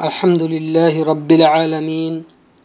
अल्हम्दुलिल्लाह 0.00 0.94
रब्बिल 1.06 1.42
आलमीन 1.44 2.14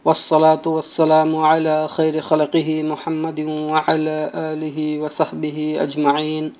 वस्सलातु 0.04 0.70
वस्सलामु 0.72 1.40
अला 1.46 1.74
खैर 1.94 2.20
खलक़िहि 2.28 2.76
मुहम्मदिन 2.82 3.48
व 3.70 3.80
अला 3.92 4.14
आलिहि 4.42 4.86
व 4.98 5.08
सहबिहि 5.16 5.66
अजमईन 5.84 6.50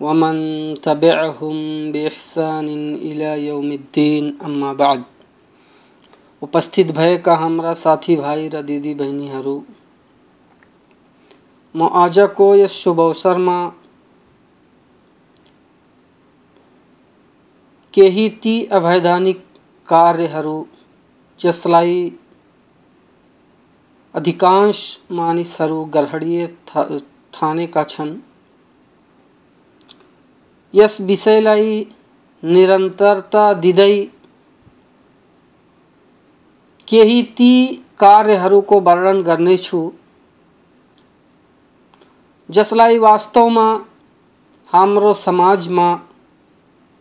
वमन 0.00 0.38
तबिअहुम 0.84 1.58
बिइहसान 1.92 2.68
इला 3.10 3.34
यौमिद्दीन 3.38 4.32
अम्मा 4.44 4.72
बाद 4.80 5.04
उपस्थित 6.42 6.90
भएका 7.00 7.36
हाम्रा 7.36 7.74
साथी 7.82 8.16
भाइ 8.16 8.48
र 8.54 8.62
दिदी 8.70 8.94
बहिनीहरू 9.02 9.54
म 11.74 11.90
आजको 12.04 12.48
यस 12.54 12.80
शुभ 12.84 13.00
अवसरमा 13.00 13.58
केही 17.94 18.28
ती 18.42 18.56
अवैधानिक 18.80 19.44
कार्यहरू, 19.90 20.58
जसलाई 21.40 22.10
अधिकांश 24.14 24.78
मानिसहरू 25.12 25.82
गर्हडीय 25.94 26.46
ठानेका 27.34 27.84
छन्। 27.88 28.14
यस 30.74 31.00
विषयलाई 31.02 31.84
निरन्तरता 32.42 33.52
दिँदै 33.62 33.94
केही 36.88 37.22
ती 37.38 37.52
कार्यहरूको 38.00 38.80
वर्णन 38.80 39.20
गर्नेछु, 39.22 39.80
जसलाई 42.48 42.98
वास्तवमा 42.98 43.66
हाम्रो 44.70 45.12
समाजमा 45.16 45.88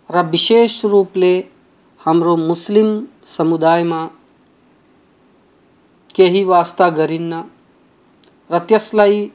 र 0.10 0.22
विशेष 0.28 0.84
रूपले 0.86 1.34
हाम्रो 2.06 2.36
मुस्लिम 2.38 3.08
समुदायमा 3.26 4.06
केही 6.16 6.44
वास्ता 6.44 6.90
गरिन्न। 6.90 7.42
र 8.52 8.60
त्यसलाई, 8.60 9.28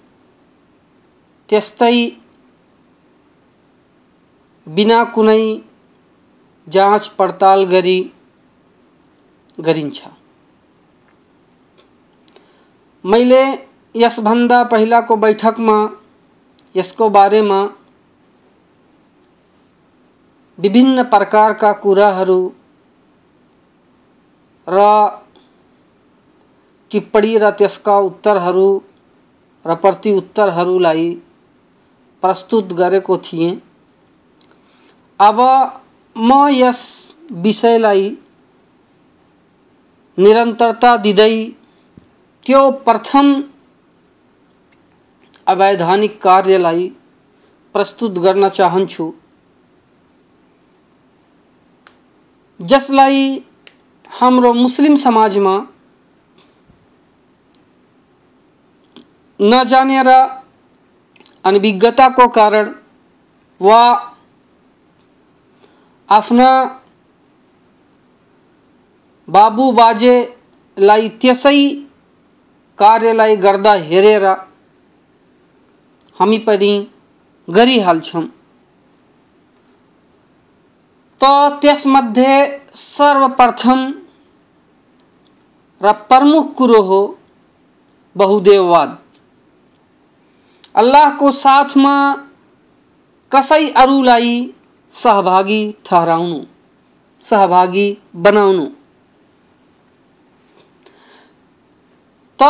त्यस्तै 1.49 1.97
बिना 4.67 5.05
कुनै 5.05 5.45
जाँच 6.69 7.09
पडताल 7.09 7.65
गरी 7.65 8.13
गरिन्छ। 9.61 10.09
मैले 13.05 13.43
यसभन्दा 13.95 14.63
पहिलाको 14.65 15.17
बैठकमा, 15.17 15.79
यसको 16.77 17.09
बारेमा 17.09 17.61
विभिन्न 20.59 21.03
प्रकारका 21.03 21.73
कुराहरू 21.73 22.41
र 24.67 24.79
टिप्पणी 26.91 27.37
र 27.39 27.51
त्यसका 27.59 27.97
उत्तरहरू, 27.99 28.69
र 29.65 29.75
प्रतिउत्तरहरूलाई 29.75 31.09
प्रस्तुत 32.23 32.73
गरेको 32.73 33.17
थिएँ। 33.25 33.55
अब 35.21 35.41
म 36.17 36.47
यस 36.51 36.83
विषयलाई 37.45 38.09
निरन्तरता 40.19 40.97
दिँदै 40.97 41.35
त्यो 42.47 42.61
प्रथम 42.87 43.27
अवैधानिक 45.47 46.21
कार्यलाई 46.23 46.89
प्रस्तुत 47.75 48.19
गर्न 48.25 48.49
चाहन्छु। 48.49 49.13
जसलाई 52.61 53.43
हाम्रो 54.05 54.53
मुस्लिम 54.53 54.97
समाजमा 54.97 55.55
नजानेर 59.41 60.09
अनभिज्ञताको 61.45 62.27
कारण 62.37 62.73
वा 63.61 63.81
आफ्ना 66.09 66.49
बाबु 69.29 69.71
बाजेलाई 69.73 71.09
त्यसै 71.21 71.59
कार्यलाई 72.79 73.37
गर्दा 73.45 73.73
हेरेर 73.91 74.27
हामी 76.17 76.39
पनि 76.49 76.73
गरिहाल्छौँ 77.49 78.27
त 81.21 81.25
त्यसमध्ये 81.63 82.35
सर्वप्रथम 82.75 83.95
र 85.81 85.93
प्रमुख 85.93 86.55
कुरो 86.55 86.83
हो, 86.83 87.19
बहुदेववाद। 88.17 88.99
अल्लाह 90.75 91.03
अल्लाहको 91.03 91.31
साथमा 91.33 92.27
कसै 93.33 93.69
अरूलाई 93.69 94.55
सहभागी 94.93 95.75
ठहराउनु, 95.87 96.45
सहभागी 97.21 97.99
बनाउनु। 98.17 98.67
त 102.39 102.43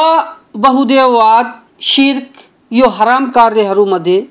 बहुदेववाद, 0.56 1.62
शिर्क 1.80 2.32
यो 2.72 2.88
हराम 2.88 3.30
कार्यहरूमध्ये 3.30 4.28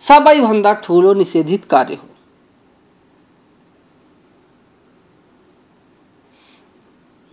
सबैभन्दा 0.00 0.72
ठुलो 0.72 1.14
निषेधित 1.14 1.64
कार्य 1.64 1.94
हो। 1.94 2.13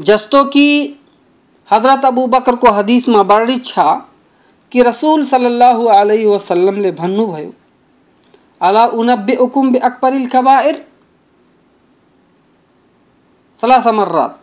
जस्तो 0.01 0.45
कि 0.55 0.67
हजरत 1.71 2.05
अबू 2.05 2.27
बकर 2.35 2.57
को 2.65 2.73
हदीस 2.73 3.09
में 3.09 3.19
वर्णित 3.21 3.65
छ 3.67 3.87
कि 4.73 4.83
रसूल 4.83 5.25
सल्लल्लाहु 5.25 5.87
अलैहि 5.99 6.27
वसल्लमले 6.27 6.93
भन्नुभयो 7.01 7.53
अला 8.61 8.85
उनब्बे 9.01 9.35
उकुम 9.47 9.73
बे 9.73 9.79
अकबरिल 9.91 10.27
कबाइर 10.35 10.85
सलास 13.63 13.87
मर्रात 14.01 14.43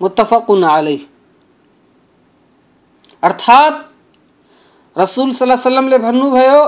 मुत्तफक 0.00 0.50
अलैह 0.50 1.00
अर्थात् 3.22 3.78
रसुल 4.95 5.31
सल्लाहले 5.33 5.97
भन्नुभयो 5.97 6.65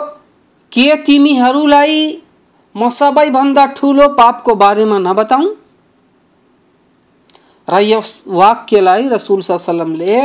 के 0.72 0.96
तिमीहरूलाई 1.06 2.22
म 2.76 2.90
सबैभन्दा 2.90 3.66
ठुलो 3.78 4.08
पापको 4.18 4.56
बारेमा 4.56 4.98
नबताउँ? 5.00 5.48
र 7.68 7.80
यस 7.82 8.24
वाक्यलाई 8.28 9.08
रसुल 9.10 9.42
सल्लमले 9.42 10.18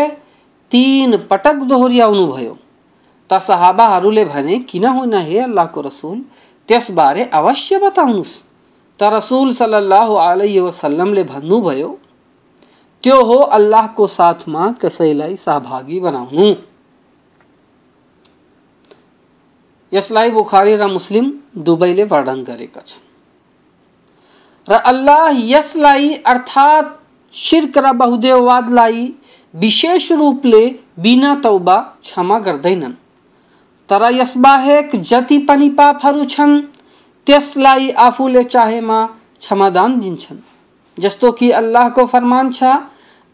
तिन 0.72 1.16
पटक 1.31 1.56
दोहोऱ्याउनु 1.69 2.27
भयो। 2.27 2.56
त 3.31 3.39
सहाबाहरूले 3.39 4.25
भने, 4.25 4.59
किन 4.59 4.84
होइन 4.84 5.15
हे 5.15 5.39
अल्लाहको 5.39 5.81
रसुल? 5.81 6.19
त्यसबारे 6.69 7.22
अवश्य 7.34 7.78
बताउनुहोस् 7.78 8.34
त 9.00 9.03
रसुल 9.03 9.53
सल्लाह 9.53 10.09
वसल्लमले 10.62 11.25
भन्नुभयो 11.25 11.91
त्यो 13.05 13.22
हो 13.25 13.37
अल्लाहको 13.56 14.06
साथमा 14.06 14.71
कसैलाई 14.81 15.37
सहभागी 15.37 16.00
बनाउनु। 16.00 16.70
यसलाई 19.93 20.31
बुखारी 20.31 20.77
र 20.77 20.87
मुस्लिम 20.87 21.33
दुवैले 21.59 22.05
वर्णन 22.05 22.43
गरेका 22.45 22.81
छन्। 22.81 23.03
र 24.69 24.73
अल्लाह 24.73 25.31
यसलाई 25.45 26.12
अर्थात् 26.27 26.97
शिर्क 27.34 27.78
र 27.78 27.93
बहुदेववादलाई 27.93 29.12
विशेष 29.55 30.12
रूपले 30.12 30.62
बिना 30.99 31.34
तौबा 31.34 31.77
क्षमा 32.03 32.39
गर्दैनन्। 32.39 32.93
तर 33.89 34.03
यसबाहेक 34.13 34.91
जति 35.03 35.39
पनि 35.39 35.69
पापहरू 35.71 36.25
छन्, 36.25 36.60
त्यसलाई 37.27 37.91
आफूले 37.91 38.45
चाहेमा 38.45 39.04
क्षमादान 39.41 40.01
दिन्छन्। 40.01 40.39
जस्तो 40.98 41.33
कि 41.33 41.51
अल्लाहको 41.51 42.07
फरमान 42.07 42.53
छ 42.53 42.63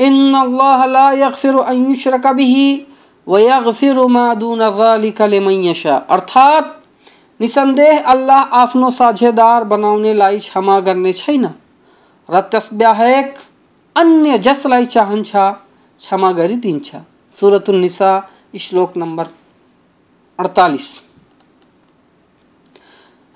इन्न 0.01 0.35
अल्लाह 0.35 0.85
ला 0.87 1.11
यगफिरु 1.13 1.59
अन 1.59 1.77
युश्रक 1.91 2.27
बिही 2.27 2.87
वयगफिरु 3.27 4.07
मा 4.09 4.25
दुन 4.37 4.61
ज़ालिक 4.73 5.23
लिमन 5.25 5.65
यशा 5.65 5.97
अर्थात् 6.11 6.69
निसन्देह 7.41 8.11
अल्लाह 8.13 8.59
आफ्नो 8.59 8.91
साझेदार 8.93 9.65
बनाउनेलाई 9.73 10.39
क्षमा 10.39 10.79
गर्ने 10.81 11.13
छैन 11.15 11.47
र 12.29 12.41
त्यसबाहेक 12.53 13.35
अन्य 13.97 14.39
जसलाई 14.41 14.87
चाहन्छ 14.95 15.33
क्षमा 16.03 16.31
गरिदिन्छ 16.33 17.03
सुरतुल 17.35 17.77
निसा 17.81 18.13
श्लोक 18.59 18.97
नम्बर 18.97 19.27
अडतालिस 20.39 20.89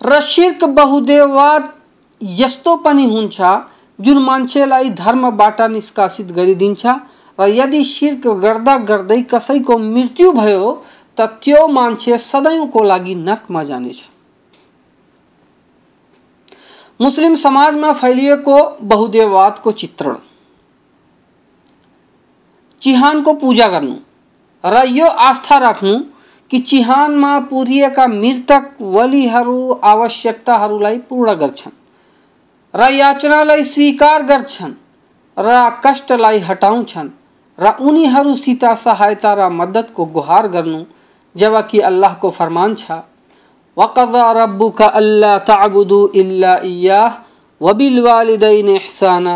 र 0.00 0.20
शिर्क 0.24 0.64
बहुदेववाद 0.74 1.68
यस्तो 2.20 2.76
पनि 2.84 3.04
हुन्छ 3.06 3.54
जुन 3.98 4.22
मान्छेलाई 4.24 4.90
धर्मबाट 4.96 5.60
निष्कासित 5.70 6.30
गरिदिन्छ 6.32 6.86
यदि 7.42 7.84
शिर्क 7.84 8.26
गर्दा 8.26 8.76
गर्दै 8.76 9.22
कसैको 9.22 9.78
मृत्यु 9.78 10.32
भयो, 10.32 10.84
त 11.18 11.20
त्यो 11.42 11.66
मान्छे 11.68 12.18
सदैवको 12.18 12.82
लागि 12.82 13.14
नर्कमा 13.14 13.62
जानेछ। 13.64 14.04
मुस्लिम 17.00 17.34
समाजमा 17.34 17.92
फैलिएको 17.92 18.56
बहुदेववादको 18.82 19.72
चित्रण। 19.72 20.16
चिहानको 22.82 23.32
पूजा 23.34 23.66
गर्नु 23.66 23.96
र 24.64 24.86
यो 24.88 25.06
आस्था 25.06 25.56
राख्नु 25.58 25.98
कि 26.50 26.58
चिहानमा 26.58 27.38
पुरिएका 27.40 28.06
मृतक 28.06 28.76
वलिहरू 28.80 29.72
आवश्यकताहरूलाई 29.84 30.98
पूर्ण 30.98 31.34
गर्छन् 31.34 31.72
र 32.74 32.90
याचनालाई 32.90 33.64
स्वीकार 33.64 34.22
गर्छन् 34.22 34.74
र 35.36 35.48
कष्टलाई 35.86 36.38
हटाउँछन्। 36.38 37.08
र 37.60 37.74
उनीहरूसित 37.80 38.64
सहायता 38.84 39.32
र 39.34 39.48
मद्दतको 39.52 40.04
गुहार 40.16 40.48
गर्नु 40.48 40.80
जबकि 41.34 41.78
अल्लाहको 41.88 42.30
फरमान 42.30 42.74
छ। 42.74 42.90
वक़ज़ा 43.76 44.30
रब्बुका 44.32 44.86
अल्ला 45.00 45.36
तअबुदु 45.48 45.98
इल्ला 46.20 46.54
इय्याह 46.64 47.10
वबिलवालिदैन 47.60 48.68
इहसाना, 48.70 49.34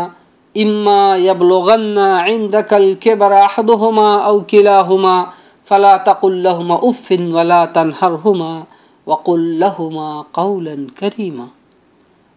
इम्मा 0.55 0.99
यबलुगन्ना 1.19 2.07
इंदकल 2.27 2.93
किबर 3.01 3.31
अहदुहुमा 3.33 4.07
औ 4.27 4.39
किलाहुमा, 4.49 5.15
फला 5.67 5.95
तकुल 6.07 6.35
लहुमा 6.45 6.75
उफ्फिन 6.89 7.31
वला 7.31 7.65
तनहरहुमा, 7.75 8.51
वकुल 9.07 9.41
लहुमा 9.61 10.09
कौलन 10.33 10.85
करीमा। 10.99 11.47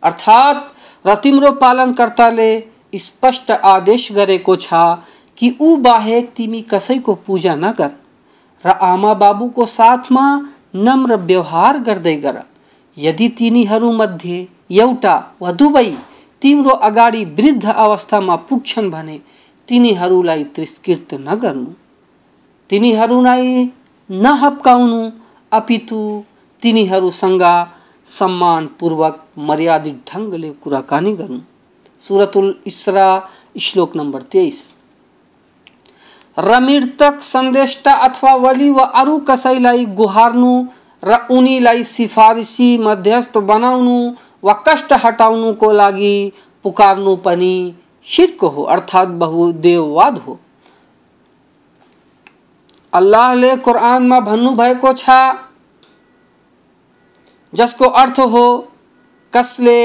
अर्थात 0.03 0.57
र 1.05 1.15
तिम्रो 1.23 1.51
पालनकर्ताले 1.61 2.51
स्पष्ट 2.97 3.51
आदेश 3.51 4.09
गरेको 4.13 4.57
छ 4.57 4.75
कि 5.39 5.57
ऊ 5.61 5.77
बाहेक 5.77 6.33
तिमी 6.37 6.63
कसैको 6.63 7.15
पूजा 7.15 7.55
नगर 7.55 7.91
र 8.65 8.69
आमा 8.69 9.15
बाबुको 9.15 9.67
साथमा 9.67 10.25
नम्र 10.75 11.17
व्यवहार 11.17 11.79
गर्दै 11.79 12.17
गर। 12.17 12.43
यदि 12.97 13.29
तिनीहरूमध्ये 13.29 14.47
एउटा 14.71 15.17
वा 15.41 15.53
दुवै 15.53 15.91
तिम्रो 16.43 16.71
अगाडि 16.71 17.25
वृद्ध 17.25 17.67
अवस्थामा 17.67 18.37
पुग्छन् 18.37 18.91
भने 18.91 19.21
तिनीहरूलाई 19.69 20.45
तिरस्कृत 20.45 21.15
नगर्नु 21.15 21.73
तिनीहरूलाई 22.71 23.71
नहप्काउनु, 24.11 25.11
अपितु 25.53 26.25
तिनीहरूसँग 26.63 27.43
सम्मानपूर्वक 28.09 29.25
मर्यादित 29.39 29.97
ढङ्गले 30.09 30.51
कुराकानी 30.53 31.13
गर्नु। 31.13 31.41
सुरतुल 32.03 32.55
इसरा, 32.67 33.29
श्लोक 33.61 33.97
नम्बर 33.97 34.23
तेइस। 34.23 34.59
र 36.39 36.61
मृतक 36.61 37.23
सन्देष्टा 37.23 37.93
अथवा 37.93 38.35
वली 38.35 38.71
वा 38.71 38.85
अरू 39.01 39.19
कसैलाई 39.19 39.85
गुहार्नु, 39.87 40.67
र 41.05 41.17
उनीलाई 41.31 41.85
सिफारिसी 41.85 42.79
मध्यस्थ 42.79 43.39
बनाउनु 43.39 43.97
वा 44.45 44.53
कष्ट 44.69 44.93
हटाउनुको 45.05 45.73
लागि 45.73 46.33
पुकार्नु 46.63 47.17
पनि 47.17 47.75
शिर्क 48.07 48.45
हो, 48.45 48.63
अर्थात् 48.63 49.09
बहुदेववाद 49.19 50.19
हो। 50.19 50.39
अल्लाहले 52.93 53.57
कुरानमा 53.57 54.21
भन्नुभएको 54.21 54.93
छ, 54.93 55.11
जसको 57.55 57.85
अर्थ 57.85 58.21
हो, 58.21 58.47
कसले 59.33 59.79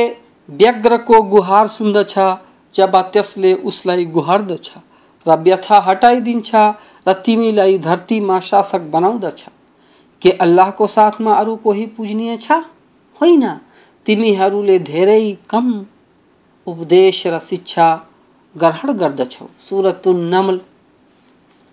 व्यग्रको 0.50 1.22
गुहार 1.22 1.68
सुन्दछ 1.68 2.14
जब 2.76 2.96
त्यसले 3.14 3.54
उसलाई 3.54 4.06
गुहार्दछ। 4.06 4.72
र 5.26 5.36
व्यथा 5.40 5.78
हटाइदिन्छ 5.80 6.56
र 7.08 7.14
तिमीलाई 7.26 7.78
धरतीमा 7.78 8.40
शासक 8.40 8.82
बनाउँदछ 8.92 9.44
के 10.22 10.32
अल्लाहको 10.40 10.88
साथमा 10.88 11.34
अरू 11.34 11.56
कोही 11.56 11.86
पूजनीय 11.88 12.38
छ? 12.38 12.52
होइन 13.22 13.48
तिमीहरूले 14.06 14.78
धेरै 14.80 15.38
कम। 15.50 15.86
उपदेश 16.68 17.28
र 17.28 17.40
शिक्षा 17.40 17.88
ग्रहण 18.56 18.92
गर्दछौ 18.92 19.48
सुरतुल 19.60 20.20
नमल, 20.34 20.60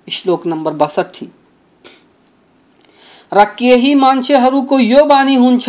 श्लोक 0.08 0.46
नम्बर 0.46 0.72
बसठी। 0.72 1.26
र 3.32 3.44
केही 3.58 3.94
मान्छेहरूको 3.94 4.78
यो 4.78 5.04
बानी 5.04 5.34
हुन्छ 5.36 5.68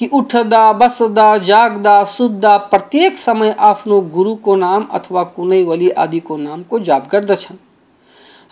कि 0.00 0.06
उठ्दा, 0.06 0.72
बस्दा, 0.72 1.38
जाग्दा, 1.38 2.04
सुत्दा 2.04 2.56
प्रत्येक 2.56 3.18
समय 3.18 3.56
आफ्नो 3.58 4.00
गुरुको 4.00 4.56
नाम 4.56 4.88
अथवा 4.92 5.22
कुनै 5.22 5.62
वली 5.62 5.90
आदिको 5.90 6.36
नामको 6.36 6.78
जाप 6.78 7.08
गर्दछन्। 7.12 7.56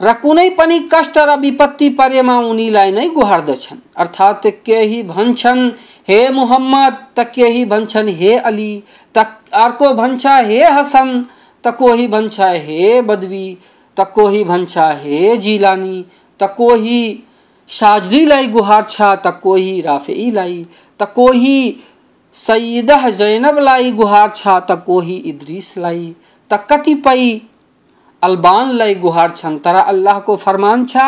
र 0.02 0.12
कुनै 0.12 0.50
पनि 0.50 0.88
कष्ट 0.94 1.18
र 1.18 1.36
विपत्ति 1.36 1.88
परेमा 1.88 2.38
उनीलाई 2.38 2.90
नै 2.90 3.08
गुहार्दछन्। 3.08 3.78
अर्थात् 3.96 4.46
केही 4.46 5.02
भन्छन्, 5.02 5.70
हे 6.08 6.28
मुहम्मद 6.28 6.96
त 7.16 7.20
केही 7.34 7.64
भन्छन्, 7.64 8.08
हे 8.08 8.36
अली 8.36 8.82
त 9.16 9.26
अर्को 9.52 9.94
भन्छ, 9.94 10.26
हे 10.26 10.64
हसन 10.64 11.26
त 11.64 11.68
कोही 11.68 12.06
भन्छ, 12.08 12.40
हे 12.40 13.00
बदवी 13.02 13.58
त 13.96 14.00
कोही 14.00 14.44
भन्छ, 14.44 14.78
हे 14.78 15.36
जिलानी 15.36 16.04
त 16.40 16.42
कोही 16.42 17.24
शाजरीलाई 17.68 18.46
गुहार 18.46 18.82
छ 18.82 19.00
त 19.00 19.40
कोही 19.42 19.80
राफेईलाई। 19.80 20.66
त 20.99 21.09
कोही 21.15 21.57
सैदह 22.37 23.09
जैनबलाई 23.21 23.91
गुहार 24.01 24.29
छ 24.35 24.57
त 24.69 24.79
कोही 24.85 25.17
इद्रिसलाई 25.31 26.03
त 26.51 26.61
कतिपय 26.69 27.25
अल्बानलाई 28.23 28.93
गुहार 29.05 29.31
छन् 29.37 29.57
तर 29.65 29.81
अल्लाहको 29.85 30.35
फरमान 30.45 30.85
छ 30.85 31.07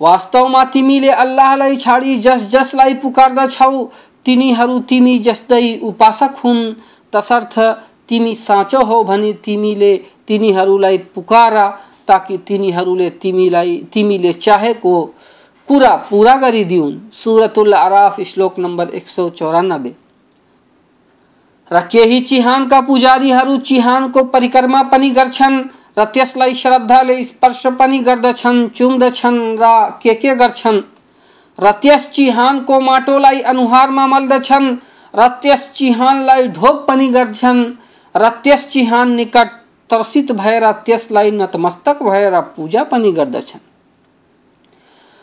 वास्तवमा 0.00 0.62
तिमीले 0.74 1.10
अल्लाहलाई 1.22 1.76
छाडी 1.76 2.16
जस 2.22 2.42
जसलाई 2.52 2.94
पुकार्दछौ 3.02 3.84
तिनीहरू 4.26 4.78
तिमी 4.88 5.18
जस्तै 5.26 5.66
उपासक 5.90 6.40
हुन् 6.44 6.62
तसर्थ 7.12 7.58
तिमी 8.09 8.35
साँचो 8.35 8.83
हो 8.83 9.03
भने 9.03 9.33
तिमीले 9.33 9.95
तिनीहरूलाई 10.27 10.97
पुकार 10.97 11.55
ताकि 12.07 12.37
तिनीहरूले 12.37 13.09
तिमीलाई, 13.09 13.77
तिमीले 13.93 14.33
चाहेको 14.33 14.93
कुरा 15.67 15.95
पुरा 16.09 16.35
गरिदिउन्। 16.35 16.97
सुरतुल 17.13 17.73
आराफ 17.73 18.21
श्लोक 18.21 18.59
नम्बर 18.59 18.89
एक 18.89 19.09
सौ 19.09 19.29
चौरानब्बे। 19.29 19.93
र 21.71 21.81
केही 21.81 22.19
चिहानका 22.21 22.79
पुजारीहरू 22.81 23.57
चिहानको 23.57 24.23
परिक्रमा 24.23 24.81
पनि 24.83 25.09
गर्छन् 25.09 25.57
र 25.99 26.05
त्यसलाई 26.05 26.53
श्रद्धाले 26.53 27.23
स्पर्श 27.23 27.65
पनि 27.79 27.99
गर्दछन्, 27.99 28.67
चुम्दछन् 28.69 29.39
र 29.61 29.99
के 30.01 30.13
के 30.13 30.35
गर्छन्। 30.35 30.81
र 31.59 31.71
त्यस 31.71 32.09
चिहानको 32.11 32.79
माटोलाई 32.79 33.39
अनुहारमा 33.41 34.07
मल्दछन् 34.07 34.75
र 35.13 35.27
त्यस 35.41 35.69
चिहानलाई 35.75 36.47
ढोक 36.47 36.85
पनि 36.87 37.07
गर्छन्। 37.07 37.59
र 38.19 38.29
त्यस 38.29 38.67
चिहान 38.69 39.11
निकट 39.11 39.47
तर्सित 39.89 40.31
भएर 40.31 40.71
त्यसलाई 40.71 41.31
नतमस्तक 41.31 42.03
भएर 42.03 42.39
पूजा 42.39 42.83
पनि 42.83 43.11
गर्दछन्। 43.11 43.59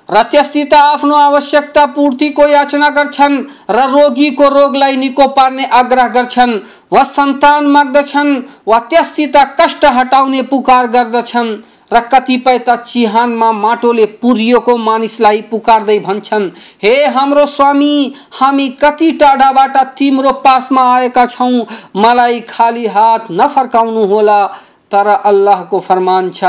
र 0.08 0.22
त्यससित 0.22 0.74
आफ्नो 0.74 1.14
आवश्यकता 1.14 1.84
पूर्तिको 1.86 2.46
याचना 2.48 2.88
गर्छन्, 2.88 3.44
र 3.70 3.78
रोगीको 3.90 4.48
रोगलाई 4.48 4.96
निको 4.96 5.26
पार्ने 5.26 5.64
आग्रह 5.64 6.08
गर्छन्, 6.08 6.60
वा 6.92 7.02
सन्तान 7.04 7.66
माग्दछन्, 7.66 8.42
वा 8.68 8.78
त्यससित 8.78 9.36
कष्ट 9.60 9.84
हटाउने 9.84 10.42
पुकार 10.42 10.86
गर्दछन्। 10.86 11.62
र 11.90 12.00
कतिपय 12.12 12.58
त 12.58 12.76
चिहानमा 12.82 13.50
माटोले 13.52 14.04
पुरिएको 14.20 14.76
मानिसलाई 14.76 15.42
पुकार्दै 15.42 15.98
भन्छन्, 15.98 16.50
हे 16.82 16.94
हाम्रो 17.06 17.46
स्वामी, 17.46 18.14
हामी 18.32 18.68
कति 18.82 19.10
टाढाबाट 19.12 19.76
तिम्रो 19.98 20.32
पासमा 20.44 20.82
आएका 20.94 21.26
छौँ? 21.26 21.66
मलाई 21.96 22.40
खाली 22.48 22.86
हात 22.86 23.26
नफर्काउनु 23.30 24.04
होला, 24.04 24.46
तर 24.92 25.06
अल्लाहको 25.06 25.80
फरमान 25.80 26.30
छ। 26.30 26.44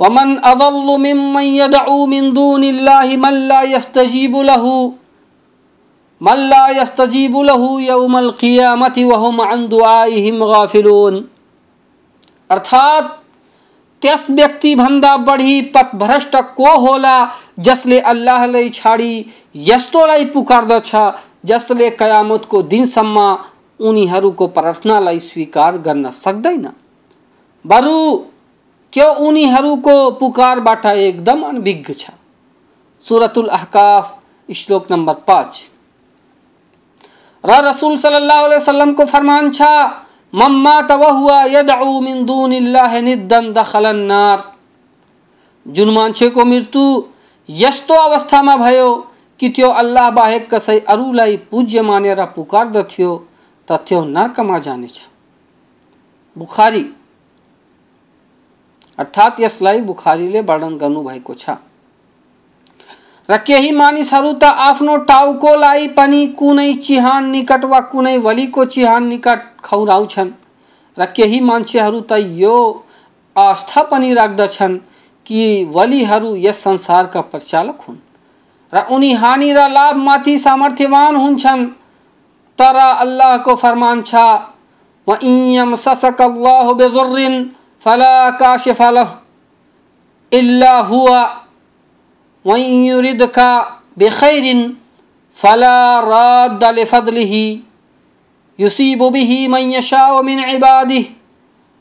वमन 0.00 0.36
अदल्लु 0.44 0.96
मिम्मन 0.98 1.42
यदउ 1.56 2.06
मिन 2.06 2.32
दुनिल्लाहि 2.34 3.16
मन 3.16 3.34
ला 3.48 3.60
यस्तजीबु 3.66 4.42
लहु 4.42 4.78
मन 6.20 6.38
ला 6.48 6.66
यस्तजीबु 6.80 7.42
लहु 7.42 7.78
यौमल 7.80 8.30
क़ियामति 8.30 9.04
वहुम 9.04 9.42
अन 9.42 9.66
दुआइहिम 9.68 10.44
गाफिलून। 10.44 11.24
अर्थात 12.50 13.16
त्यस 14.02 14.26
व्यक्तिभन्दा 14.30 15.16
बढी 15.16 15.60
पथभ्रष्ट 15.74 16.36
को 16.56 16.74
होला 16.80 17.16
जसले 17.58 18.00
अल्लाहलाई 18.00 18.68
छाडी 18.68 19.12
यस्तोलाई 19.54 20.24
पुकार्दछ 20.24 20.90
जसले 21.44 21.90
कयामतको 21.90 22.62
दिनसम्म 22.62 23.18
उनीहरूको 23.80 24.46
प्रार्थनालाई 24.46 25.20
स्वीकार 25.20 25.76
गर्न 25.78 26.10
सक्दैन? 26.10 26.68
बरु 27.64 28.16
त्यो 28.92 29.08
उनीहरूको 29.26 30.10
पुकारबाट 30.10 30.86
एकदम 30.86 31.42
अनभिज्ञ 31.42 31.94
छ। 31.94 32.10
सुरतुल 33.04 33.48
अहकाफ 33.48 34.14
श्लोक 34.48 34.90
नंबर 34.90 35.14
पाँच। 35.26 35.68
रसूल 37.44 37.96
सल्लल्लाहु 37.96 38.44
अलैहि 38.44 38.60
वसल्लम 38.60 38.92
को 38.92 39.04
फरमान 39.04 39.50
छा 39.50 39.72
मम्मा 40.32 40.80
तवहुआ 40.88 41.42
यदउ 41.46 42.00
मिन 42.00 42.24
दूनिल्लाह 42.26 43.00
निद्दन 43.00 43.52
दखलन 43.52 44.00
नार 44.06 44.42
जुन 45.66 45.90
मान्छेको 45.90 46.44
मृत्यु 46.44 46.86
यस्तो 47.48 47.94
अवस्थामा 48.00 48.56
भयो 48.56 48.88
कि 49.40 49.48
त्यो 49.56 49.68
अल्लाह 49.82 50.10
बाहेक 50.18 50.48
कसै 50.54 50.78
अरूलाई 50.88 51.36
पूज्य 51.50 51.82
मानेर 51.90 52.24
पुकार्दथ्यो 52.36 53.10
त 53.68 53.78
त्यो 53.86 54.04
नर्कमा 54.10 54.58
जानेछ 54.66 55.00
बुखारी 56.36 56.84
अर्थात् 58.98 59.40
यसलाई 59.40 59.80
बुखारीले 59.88 60.40
वर्णन 60.50 60.76
गर्नुभएको 60.78 61.34
छ 61.34 61.56
र 63.28 63.36
केही 63.46 63.70
मानिसहरू 63.72 64.32
त 64.32 64.44
आफ्नो 64.64 64.96
टाउकोलाई 65.06 65.86
पनि 65.94 66.26
कुनै 66.38 66.72
चिहान 66.86 67.30
निकट 67.30 67.64
वा 67.64 67.80
कुनै 67.92 68.16
वलीको 68.26 68.64
चिहान 68.64 69.06
निकट 69.06 69.40
खौराउँछन्। 69.64 70.30
र 70.96 71.04
केही 71.16 71.40
मान्छेहरू 71.42 72.00
त 72.00 72.12
यो 72.42 72.56
आस्था 73.36 73.82
पनि 73.90 74.12
राख्दछन् 74.14 74.76
कि 75.26 75.40
वलीहरू 75.70 76.34
यस 76.38 76.62
संसारका 76.62 77.20
प्रचालक 77.32 77.78
हुन् 77.88 77.98
र 78.72 78.76
उनी 78.94 79.12
हानि 79.22 79.52
र 79.52 79.68
लाभमाथि 79.70 80.38
सामर्थ्यवान 80.38 81.16
हुन्छन्। 81.16 81.66
तर 82.58 82.76
अल्लाहको 82.76 83.54
फरमान 83.54 84.02
छ 84.02 84.14
ससक 85.06 86.20
अल्लाह 86.22 86.70
फला 87.82 89.04
इल्ला 90.32 90.78
हुवा 90.88 91.20
वइन 92.46 92.84
युरिदका 92.84 93.50
बिखैरिन 93.98 94.60
फला 95.38 95.78
राद 96.02 96.64
लिफदलिही 96.74 97.46
युसीब 98.58 99.02
बिही 99.12 99.46
मन 99.48 99.72
यशाउ 99.72 100.22
मिन 100.22 100.44
इबादिह 100.50 101.06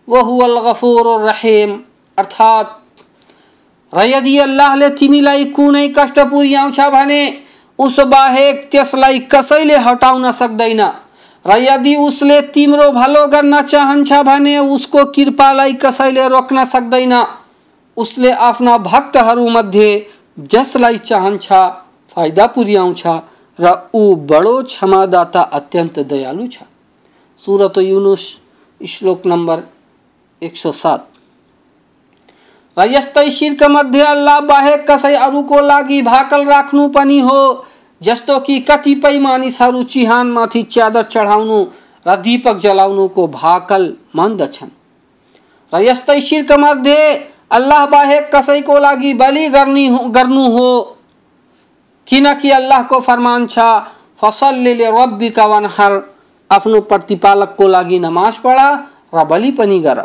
वहुवल 0.07 0.59
गफूरुर 0.61 1.21
रहीम 1.21 1.77
अर्थात 2.17 2.81
र 3.93 4.05
यदि 4.05 4.37
अल्लाहले 4.39 4.89
तिमीलाई 4.95 5.45
कुनै 5.51 5.87
कष्ट 5.97 6.19
पुर्याउँछ 6.29 6.79
भने 6.93 7.21
उस 7.79 7.99
बाहेक 8.07 8.67
त्यसलाई 8.71 9.19
कसैले 9.31 9.77
हटाउन 9.85 10.31
सक्दैन 10.33 10.81
र 11.45 11.57
यदि 11.59 11.95
उसले 12.01 12.41
तिम्रो 12.51 12.91
भलो 12.91 13.25
गर्न 13.27 13.61
चाहन्छ 13.63 14.21
भने 14.25 14.57
उसको 14.69 15.05
कृपालाई 15.15 15.73
कसैले 15.81 16.27
रोक्न 16.29 16.65
सक्दैन 16.67 17.13
उसले 17.97 18.31
आफ्ना 18.43 18.77
भक्तहरूमध्ये 18.83 19.89
जसलाई 20.37 20.97
चाहन्छ 21.05 21.47
फाइदा 22.15 22.45
पुर्याउँछ 22.55 23.03
र 23.59 23.73
ऊ 23.95 24.15
बडो 24.29 24.61
क्षमादाता 24.63 25.41
अत्यन्त 25.59 25.99
दयालु 26.11 26.47
छ। 26.47 26.63
सुरत 27.43 27.77
युनुस 27.79 28.23
श्लोक 28.81 29.25
नम्बर 29.27 29.61
एक 30.41 30.57
सौ 30.57 30.71
सात। 30.73 31.07
र 32.77 32.87
यस्तै 32.91 33.29
शिर्क 33.31 33.63
मध्ये 33.71 34.01
अल्लाह 34.05 34.39
बाहेक 34.49 34.89
कसै 34.89 35.13
अरूको 35.15 35.59
लागि 35.61 36.01
भाकल 36.01 36.45
राख्नु 36.45 36.87
पनि 36.95 37.19
हो 37.19 37.39
जस्तो 38.01 38.39
कि 38.39 38.59
कतिपय 38.69 39.19
मानिसहरू 39.19 39.83
चिहानमाथि 39.93 40.63
च्यादर 40.73 41.03
चढाउनु 41.13 41.59
र 42.05 42.15
दीपक 42.25 42.57
जलाउनुको 42.63 43.27
भाकल 43.35 43.93
मान्दछन् 44.15 44.69
र 45.73 45.81
यस्तै 45.81 46.19
शिर्क 46.21 46.51
मध्ये 46.59 46.99
अल्लाह 47.51 47.85
बाहेक 47.85 48.29
कसैको 48.35 48.77
लागि 48.79 49.13
बलि 49.13 49.47
गर्ने 49.49 49.87
गर्नु 50.11 50.45
हो। 50.51 50.69
किनकि 52.07 52.49
अल्लाहको 52.51 52.99
फरमान 52.99 53.47
छ, 53.47 53.59
फसलले 54.21 54.73
रब्बिका 54.73 55.45
वनहर। 55.45 55.93
आफ्नो 56.49 56.79
प्रतिपालकको 56.89 57.67
लागि 57.67 57.99
नमाज़ 57.99 58.39
पढ़ा 58.43 58.69
र 59.15 59.23
बलि 59.25 59.51
पनि 59.51 59.79
गर 59.81 59.99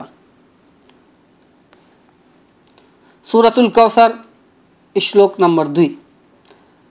सुरतुल 3.26 3.68
कौसर, 3.70 4.12
श्लोक 4.96 5.34
नम्बर 5.40 5.66
दुई। 5.68 5.96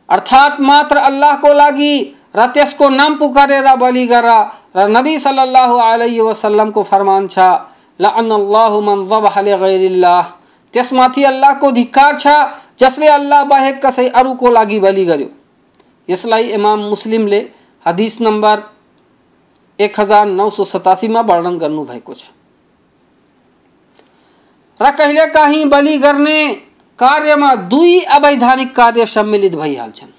अर्थात् 0.10 0.62
मात्र 0.62 0.98
अल्लाहको 1.10 1.53
लागि 1.53 1.94
र 2.36 2.46
त्यसको 2.53 2.89
नाम 2.89 3.15
पुकारेर 3.18 3.75
बलि 3.77 4.06
गर 4.08 4.27
र 4.75 4.88
नबी 4.89 5.18
सल्लल्लाहु 5.20 5.77
अलैहि 5.77 6.20
वसल्लमको 6.22 6.84
फरमान 6.84 7.27
छ 7.27 7.39
लअनल्लाहु 8.00 8.82
मन 8.82 9.06
ज़बह 9.06 9.41
त्यसमाथि 10.74 11.24
अल्लाहको 11.24 11.72
धिक्कार 11.72 12.18
छ, 12.20 12.28
जसले 12.80 13.08
अल्लाह 13.10 13.44
बाहेक 13.46 13.86
कसै 13.86 14.08
अरूको 14.10 14.50
लागि 14.50 14.80
बलि 14.80 15.06
गर्यो। 15.06 15.30
यसलाई 16.10 16.46
इमाम 16.54 16.80
मुस्लिमले 16.90 17.40
हदिस 17.86 18.22
नम्बर 18.22 18.62
एक 19.80 20.00
हज़ार 20.00 20.26
नौ 20.28 20.50
सौ 20.50 20.64
सतासीमा 20.66 21.22
वर्णन 21.22 21.58
गर्नुभएको 21.58 22.14
छ। 22.14 22.24
र 24.80 24.92
कहिलेकाहीँ 24.92 25.66
बलि 25.70 25.98
गर्ने 25.98 26.40
कार्यमा 27.00 27.54
दुई 27.72 28.00
अवैधानिक 28.16 28.76
कार्य 28.76 29.06
सम्मिलित 29.08 29.56
भइहाल्छन्। 29.56 30.12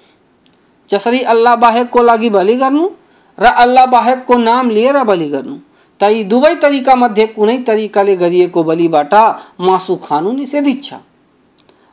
जसरी 0.89 1.21
अल्लाह 1.23 1.55
बाहेकको 1.55 2.01
लागि 2.03 2.29
बलि 2.29 2.55
गर्नु 2.57 2.89
र 3.37 3.45
अल्लाह 3.57 3.85
बाहेकको 3.87 4.37
नाम 4.37 4.69
लिएर 4.69 5.03
बलि 5.03 5.29
गर्नु। 5.29 5.55
त 6.01 6.09
यी 6.11 6.23
दुवै 6.23 6.53
तरिका 6.61 6.95
मध्ये 6.95 7.25
कुनै 7.35 7.57
तरिकाले 7.67 8.15
गरिएको 8.15 8.63
बलिबाट 8.63 9.13
मासु 9.61 9.95
खानु 10.05 10.31
निषेधित 10.31 10.83
छ 10.83 10.93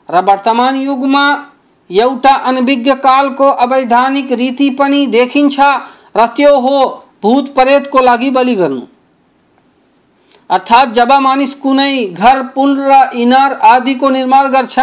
र 0.08 0.24
वर्तमान 0.28 0.76
युगमा 0.82 1.24
एउटा 1.90 2.32
अनभिज्ञ 2.50 2.92
कालको 3.04 3.46
अवैधानिक 3.64 4.32
रीति 4.40 4.70
पनि 4.78 5.06
देखिन्छ 5.06 5.58
र 6.16 6.26
त्यो 6.36 6.52
हो 6.60 6.78
भूत 7.22 7.54
प्रेतको 7.54 8.00
लागि 8.02 8.30
बलि 8.30 8.54
गर्नु। 8.54 8.80
अर्थात् 10.50 10.92
जब 10.94 11.12
मानिस 11.22 11.54
कुनै 11.54 11.94
घर, 12.06 12.42
पुल 12.54 12.76
र 12.80 13.10
इनार 13.14 13.52
आदिको 13.52 14.08
निर्माण 14.10 14.48
गर्छ, 14.48 14.78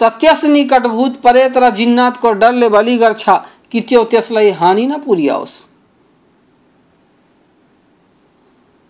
त 0.00 0.02
त्यस 0.20 0.44
निकट 0.46 0.86
भूत 0.86 1.20
प्रेत 1.22 1.56
र 1.56 1.70
जिन्नातको 1.74 2.32
डरले 2.40 2.68
बलि 2.68 2.96
गर्छ 2.98 3.24
कि 3.70 3.80
त्यो 3.80 4.04
त्यसलाई 4.04 4.50
हानि 4.60 4.86
नपुर्याओस्। 4.86 5.54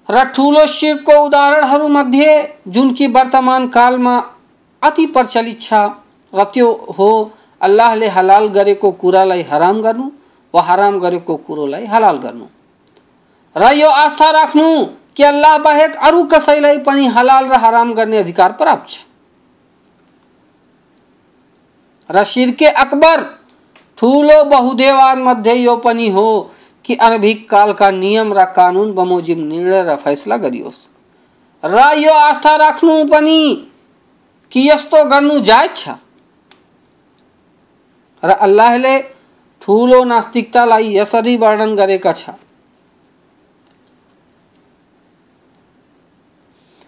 र 0.09 0.67
शिरको 0.69 1.15
उदाहरणहरूमध्ये 1.25 2.31
जुन 2.69 2.93
कि 2.93 3.07
वर्तमान 3.07 3.67
कालमा 3.69 4.17
अति 4.83 5.07
प्रचलित 5.07 5.61
छ। 5.61 5.75
र 6.33 6.45
त्यो 6.55 6.69
हो 6.99 7.09
अल्लाहले 7.61 8.09
हलाल 8.09 8.47
गरेको 8.49 8.91
कुरालाई 9.01 9.43
हराम 9.51 9.81
गर्नु 9.83 10.09
वा 10.55 10.63
हराम 10.63 10.99
गरेको 11.01 11.37
कुरोलाई 11.37 11.85
हलाल 11.87 12.17
गर्नु। 12.17 12.47
र 13.57 13.73
यो 13.75 13.89
आस्था 13.89 14.31
राख्नु 14.31 14.69
कि 15.17 15.23
अल्लाह 15.25 15.57
बाहेक 15.59 15.97
अरू 15.99 16.25
कसैलाई 16.25 16.79
पनि 16.79 17.07
हलाल 17.09 17.45
र 17.49 17.59
हराम 17.59 17.93
गर्ने 17.95 18.19
अधिकार 18.19 18.53
प्राप्त 18.53 18.91
छ। 18.91 19.05
र 22.11 22.25
शिर्के 22.25 22.67
अकबर, 22.67 23.23
ठुलो 23.99 24.43
बहुदेवान 24.45 25.19
मध्ये 25.23 25.55
यो 25.55 25.77
पनि 25.77 26.09
हो। 26.09 26.29
कि 26.89 26.95
अनभिक 26.97 27.49
कालका 27.51 27.91
नियम 27.93 28.33
र 28.33 28.45
कानुन 28.57 28.93
बमोजिम 28.95 29.41
निर्णय 29.47 29.83
र 29.85 29.97
फैसला 30.01 30.37
गरियोस् 30.37 30.87
र 31.65 31.77
यो 31.99 32.13
आस्था 32.15 32.55
राख्नु 32.57 33.05
पनि 33.05 33.41
कि 34.53 34.61
यस्तो 34.69 35.05
गर्नु 35.05 35.41
जायज़ 35.45 35.75
छ। 35.77 35.89
र 38.23 38.31
अल्लाहले 38.41 38.99
ठुलो 39.63 40.03
नास्तिकतालाई 40.05 40.97
यसरी 40.97 41.37
वर्णन 41.37 41.75
गरेका 41.77 42.13
छ। 42.13 42.31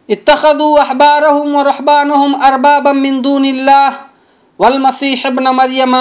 अहबारहुम 0.09 1.57
व 1.57 1.61
रहबानहुम 1.63 2.33
अरबाबम 2.43 2.97
मिन 2.97 3.21
दूनिल्लाह 3.23 3.91
वल 4.61 4.79
मसीह 4.79 5.27
इब्न 5.27 5.49
मरियम 5.55 5.95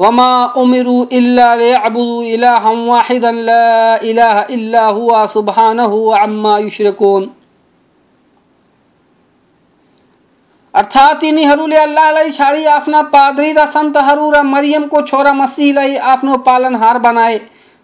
वमा 0.00 0.30
उमिरु 0.56 0.96
इलाहम 1.12 2.78
वाहिदन 2.86 3.36
ला 3.48 4.86
हुवा 4.88 5.26
सुब्हानहु 5.34 5.98
अम्मा 6.18 6.56
युश्रिकून 6.58 7.28
अर्थात् 10.74 11.24
यिनीहरूले 11.24 11.76
अल्लाहलाई 11.76 12.30
छाडी 12.30 12.64
आफ्ना 12.72 13.02
पाद्री 13.12 13.52
र 13.52 13.66
सन्तहरू 13.68 14.30
र 14.30 14.42
मरियमको 14.46 15.00
छोरा 15.06 15.32
मसीहलाई 15.34 15.96
आफ्नो 16.12 16.36
पालनहार 16.48 16.98
बनाए। 17.06 17.40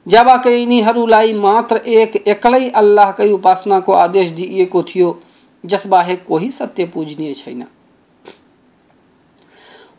जबकि 0.07 0.51
यिनीहरूलाई 0.51 1.33
मात्र 1.37 1.77
एक 2.01 2.17
एक्लै 2.29 2.69
अल्लाहकै 2.81 3.31
उपासनाको 3.33 3.93
आदेश 4.03 4.29
दिइएको 4.37 4.83
थियो 4.91 5.09
जसबाहेक 5.65 6.25
कोही 6.29 6.51
सत्य 6.51 6.85
पूजनीय 6.95 7.35
छैन। 7.35 7.63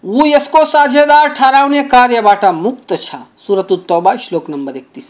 ऊ 0.04 0.26
यसको 0.26 0.64
साझेदार 0.66 1.28
ठहराउने 1.30 1.84
कार्यबाट 1.86 2.46
मुक्त 2.56 2.94
छ। 2.96 3.16
सुरत 3.38 3.68
श्लोक 4.20 4.50
नम्बर 4.50 4.76
एकतिस। 4.78 5.08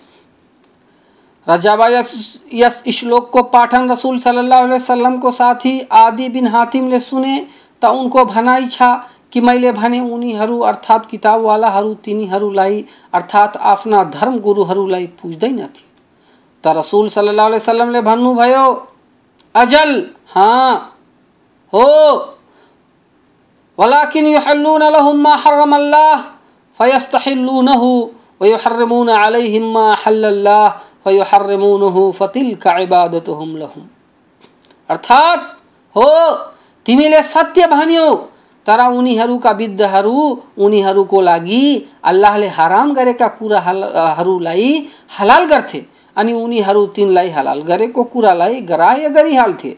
र 1.48 1.58
जब 1.58 1.82
यस 1.92 2.14
यस 2.54 2.82
श्लोकको 2.94 3.42
पाठन 3.52 3.92
रसुल 3.92 4.20
सल्लल्लाहु 4.20 4.64
अलैहि 4.64 4.76
वसल्लमको 4.76 5.32
साथी 5.32 5.80
आदि 5.98 6.28
बिन 6.30 6.48
हातिमले 6.48 7.00
सुने 7.02 7.36
त 7.82 7.86
उनको 7.88 8.24
भनाइ 8.26 8.66
छ 8.68 8.82
कि 9.32 9.42
मैले 9.42 9.72
भने 9.72 10.00
उनीहरू 10.02 10.60
अर्थात् 10.62 11.10
किताबवालाहरू 11.10 11.94
तिनीहरूलाई 12.04 12.84
अर्थात् 13.14 13.58
आफ्ना 13.72 14.04
धर्म 14.12 14.40
गुरुहरूलाई 14.40 15.08
पुज्दैनथे 15.22 15.84
त 16.64 16.74
रसुल 16.78 17.10
सल्लाह 17.10 17.48
वसलमले 17.50 18.02
भन्नुभयो, 18.02 18.66
अजल 19.56 19.92
हाँ 20.30 20.72
हो। 21.74 21.88
वलाकिन 23.78 24.26
युहल्लून 24.28 24.84
लहुम 24.94 25.22
मा 25.24 25.34
हर्रम 25.46 25.76
अल्लाह 25.76 26.22
फयस्तहिल्लूनहु 26.80 27.90
वयुहर्रिमून 28.42 29.10
अलैहिम 29.18 29.72
मा 29.74 29.86
हल्लल्लाह 30.06 30.70
फयुहर्रिमूनहु 31.06 32.12
फतिल्क 32.20 32.68
इबादतुहुम 32.82 33.56
लहुम 33.58 33.84
अर्थात् 34.90 35.46
हो 35.96 36.10
तिमीले 36.86 37.22
सत्य 37.26 37.68
भन्यौ 37.68 38.10
तर 38.68 38.82
उनीहरूका 38.92 39.52
विद्धहरू 39.60 40.16
उनीहरूको 40.66 41.22
लागि 41.22 41.64
अल्लाहले 42.12 42.48
हराम 42.58 42.94
गरेका 42.94 43.28
कुराहरूलाई 43.38 44.72
हलाल 45.18 45.46
गर्थे 45.52 45.82
अनि 46.18 46.34
उनीहरू 46.36 46.86
तिनलाई 46.96 47.30
हलाल 47.30 47.62
गरेको 47.64 48.04
कुरालाई 48.14 48.62
ग्राह्य 48.72 49.10
गरिहाल्थे 49.18 49.72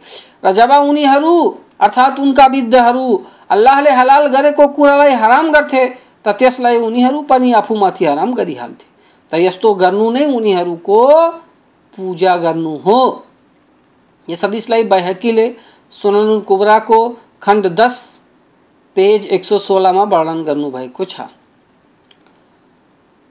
र 0.45 0.51
जब 0.59 0.71
उनीहरू 0.83 1.33
अर्थात् 1.79 2.19
उनका 2.19 2.45
विद्धहरू 2.55 3.05
गरेको 3.49 4.67
कुरालाई 4.67 5.13
हराम 5.13 5.51
गर्थे, 5.51 5.85
त 6.25 6.27
त्यसलाई 6.29 6.77
उनीहरू 6.77 7.21
पनि 7.21 7.53
आफूमाथि 7.53 8.05
हराम 8.05 8.33
गरिहाल्थे। 8.33 8.85
त 9.31 9.33
यस्तो 9.35 9.73
गर्नु 9.73 10.09
नै 10.11 10.25
उनीहरूको 10.25 10.99
पूजा 11.97 12.35
गर्नु 12.37 12.75
हो। 12.77 12.99
ये 14.27 14.33
यस 14.33 14.43
हदिसलाई 14.45 14.83
बैहकीले 14.83 15.47
सुननुल 15.93 16.41
कुबराको 16.41 16.99
खण्ड 17.41 17.67
दस, 17.73 17.95
पेज 18.95 19.25
एक 19.25 19.45
सौ 19.45 19.57
सोह्रमा 19.57 20.03
वर्णन 20.03 20.43
गर्नुभएको 20.43 21.03
छ। 21.05 21.21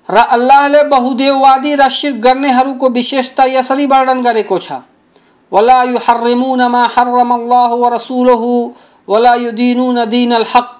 र 0.08 0.16
अल्लाहले 0.16 0.82
बहुदेववादी 0.82 1.74
र 1.74 1.88
शिर्क 1.88 2.16
गर्नेहरूको 2.16 2.88
विशेषता 2.88 3.44
यसरी 3.44 3.86
वर्णन 3.86 4.22
गरेको 4.22 4.58
छ। 4.58 4.72
वला 5.52 5.82
युहर्रिमुन 5.84 6.62
मा 6.66 6.82
हर्रम 6.96 7.30
अल्लाह 7.34 7.68
व 7.74 7.88
वला 9.08 9.34
युदीनुन 9.36 10.04
दीन 10.10 10.32
अल 10.34 10.44
हक 10.54 10.78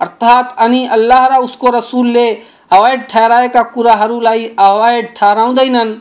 अर्थात् 0.00 0.58
अनि 0.58 0.84
अल्लाह 0.88 1.26
र 1.26 1.38
उसको 1.42 1.70
रसुलले 1.70 2.26
अवैध 2.70 3.00
ठहराएका 3.10 3.62
कुराहरूलाई 3.70 4.44
अवैध 4.60 5.06
ठहराउँदैनन् 5.16 5.94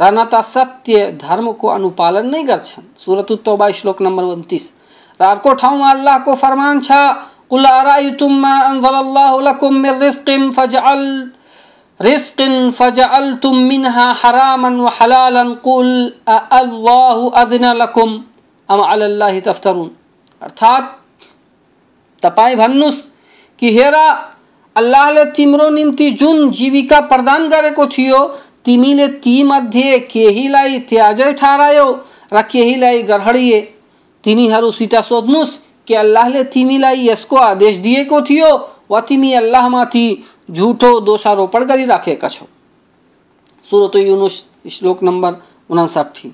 र 0.00 0.10
न 0.10 0.24
त 0.32 0.40
सत्य 0.46 1.10
धर्मको 1.20 1.68
अनुपालन 1.68 2.30
नै 2.30 2.42
गर्छन् 2.44 2.86
सुरत 2.98 3.32
तौबा 3.44 3.70
श्लोक 3.78 4.02
नम्बर 4.02 4.24
उन्तिस 4.30 4.64
र 5.20 5.24
अर्को 5.26 5.54
ठाउँमा 5.62 5.90
अल्लाहको 5.90 6.34
फरमान 6.36 6.80
छ 6.80 7.02
कुल 7.50 7.64
अराइतुम 7.66 8.38
मा 8.40 8.54
अनजलल्लाहु 8.62 9.40
लकुम 9.42 9.74
मिन 9.82 10.00
रिस्किन 10.00 10.50
फजअल 10.52 11.06
रिस्किन 12.00 12.54
फजअलतुम 12.72 13.56
मिनहा 13.68 14.10
हरामन 14.22 14.80
व 14.80 14.92
हलालन 14.98 15.54
कुल 15.64 15.90
अल्लाहु 16.28 17.28
अज़िन 17.42 17.72
लकुम 17.76 18.20
अम 18.68 18.80
अलल्लाहि 18.86 19.40
तफ्तरून 19.42 19.90
अर्थात 20.42 20.82
तपाईँ 22.22 22.56
भन्नुहोस् 22.56 23.06
कि 23.58 23.72
हेर, 23.72 23.94
अल्लाहले 24.76 25.24
तिम्रो 25.36 25.68
निम्ति 25.70 26.10
जुन 26.10 26.50
जीविका 26.50 27.00
प्रदान 27.00 27.48
गरेको 27.48 27.86
थियो, 27.86 28.26
तिमीले 28.64 29.06
तीमध्ये 29.24 29.98
केहीलाई 30.12 30.78
त्याजै 30.88 31.32
ठहरायो 31.32 31.86
र 32.32 32.42
केहीलाई 32.42 33.02
गरहडिए 33.02 33.60
तिनीहरूसित 34.24 34.94
सोध्नुहोस् 35.04 35.58
कि 35.88 35.94
अल्लाहले 35.94 36.42
तिमीलाई 36.44 37.06
यसको 37.06 37.36
आदेश 37.36 37.76
दिएको 37.76 38.20
थियो 38.22 38.50
वा 38.90 39.00
तिमी 39.00 39.32
अल्लाहमाथि 39.34 40.06
झुटो 40.50 40.98
दोषारोपण 41.00 41.64
गरिराखेका 41.64 42.28
छौ। 42.28 42.44
सुरत 43.68 43.96
युनुस, 43.96 44.44
श्लोक 44.70 45.02
नम्बर 45.02 45.32
उनासाठी 45.70 46.32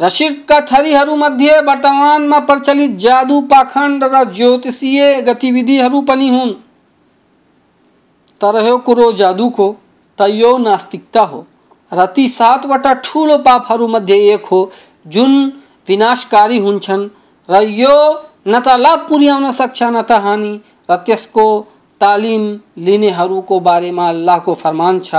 र 0.00 0.08
शिरका 0.08 0.58
थरीहरूमध्ये 0.60 1.56
वर्तमानमा 1.60 2.38
प्रचलित 2.38 2.96
जादु 2.98 3.40
पाखण्ड 3.40 4.04
र 4.04 4.22
ज्योतिषीय 4.32 5.20
गतिविधिहरू 5.22 6.00
पनि 6.00 6.28
हुन्। 6.28 6.52
तर 8.40 8.76
कुरो 8.76 9.12
जादुको 9.12 9.66
त 10.18 10.28
यो 10.30 10.56
नास्तिकता 10.58 11.22
हो। 11.22 11.44
र 11.92 12.06
ती 12.06 12.26
सातवटा 12.28 12.92
ठुलो 13.04 13.36
पापहरूमध्ये 13.38 14.18
एक 14.32 14.44
हो, 14.46 14.60
जुन 15.06 15.32
विनाशकारी 15.88 16.58
हुन्छन् 16.58 17.08
र 17.48 17.62
यो 17.62 17.96
न 18.48 18.60
त 18.60 18.68
लाभ 18.78 18.98
पुर्याउन 19.08 19.50
सक्छ, 19.52 19.82
न 19.82 20.02
त 20.02 20.12
हानि। 20.24 20.52
र 20.90 20.96
त्यसको 20.96 21.46
तालिम 22.00 22.44
लिनेहरूको 22.78 23.60
बारेमा 23.60 24.08
अल्लाहको 24.08 24.54
फरमान 24.54 25.00
छ, 25.00 25.14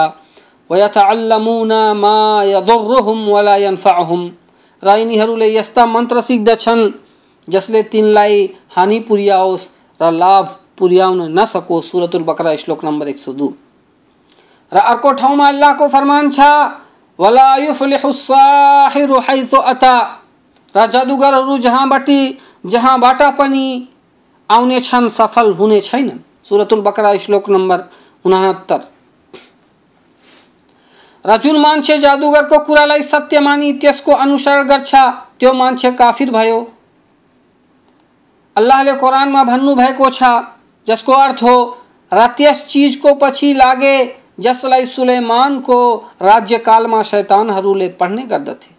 वयतअल्लमुन 0.70 1.74
मा 1.96 2.16
यदुर्रुहुम 2.44 3.28
वला 3.30 3.56
यन्फअहुम। 3.56 4.30
र 4.84 4.98
यिनीहरूले 4.98 5.48
यस्ता 5.56 5.86
मन्त्र 5.86 6.22
सिक्दछन्, 6.22 6.82
जसले 7.48 7.82
तिनलाई 7.84 8.38
हानि 8.76 9.00
पुर्याओस् 9.08 9.70
र 10.00 10.12
लाभ 10.14 10.46
पुर्याउन 10.78 11.20
नसकोस् 11.40 11.90
सुरतुल 11.92 12.24
बकरा 12.24 12.56
श्लोक 12.56 12.86
नम्बर 12.86 13.08
एक 13.08 13.20
सौ 13.20 13.32
दू। 13.34 13.48
र 14.72 14.78
अर्को 14.78 15.12
ठाउँमा 15.14 15.48
अल्लाहको 15.48 15.88
फरमान 15.88 16.32
छ 16.32 16.40
अता 19.62 19.94
र 20.76 20.86
जादुगरहरू 20.88 21.58
जहाँबाट 21.58 22.10
जहाँबाट 22.66 23.22
पनि 23.38 23.66
आउनेछन् 24.50 25.10
सफल 25.10 25.52
हुने 25.54 25.80
छैनन्। 25.82 26.20
सुरतुल 26.44 26.82
बकरा 26.82 27.12
श्लोक 27.18 27.50
नम्बर 27.50 27.80
उनाहत्तर 28.26 28.80
र 31.26 31.38
जुन 31.38 31.58
मान्छे 31.58 31.98
जादुगरको 31.98 32.58
कुरालाई 32.60 33.02
सत्य 33.04 33.40
मानी 33.40 33.74
त्यसको 33.74 34.12
अनुसरण 34.12 34.64
गर्छ, 34.68 34.96
त्यो 35.40 35.54
मान्छे 35.54 35.92
काफिर 35.92 36.32
भयो। 36.32 36.60
अल्लाहले 38.56 38.94
कुरानमा 38.94 39.44
भन्नुभएको 39.44 40.10
छ, 40.10 40.24
जसको 40.88 41.14
अर्थ 41.14 41.44
हो 41.44 41.56
र 42.12 42.28
त्यस 42.28 42.66
चिजको 42.70 43.14
पछि 43.14 43.54
लागे, 43.54 43.96
जसलाई 44.40 44.86
सुलेमानको 44.86 45.78
राज्यकालमा 46.22 47.02
शैतानहरूले 47.04 47.88
पढ्ने 48.00 48.24
गर्दथे। 48.24 48.74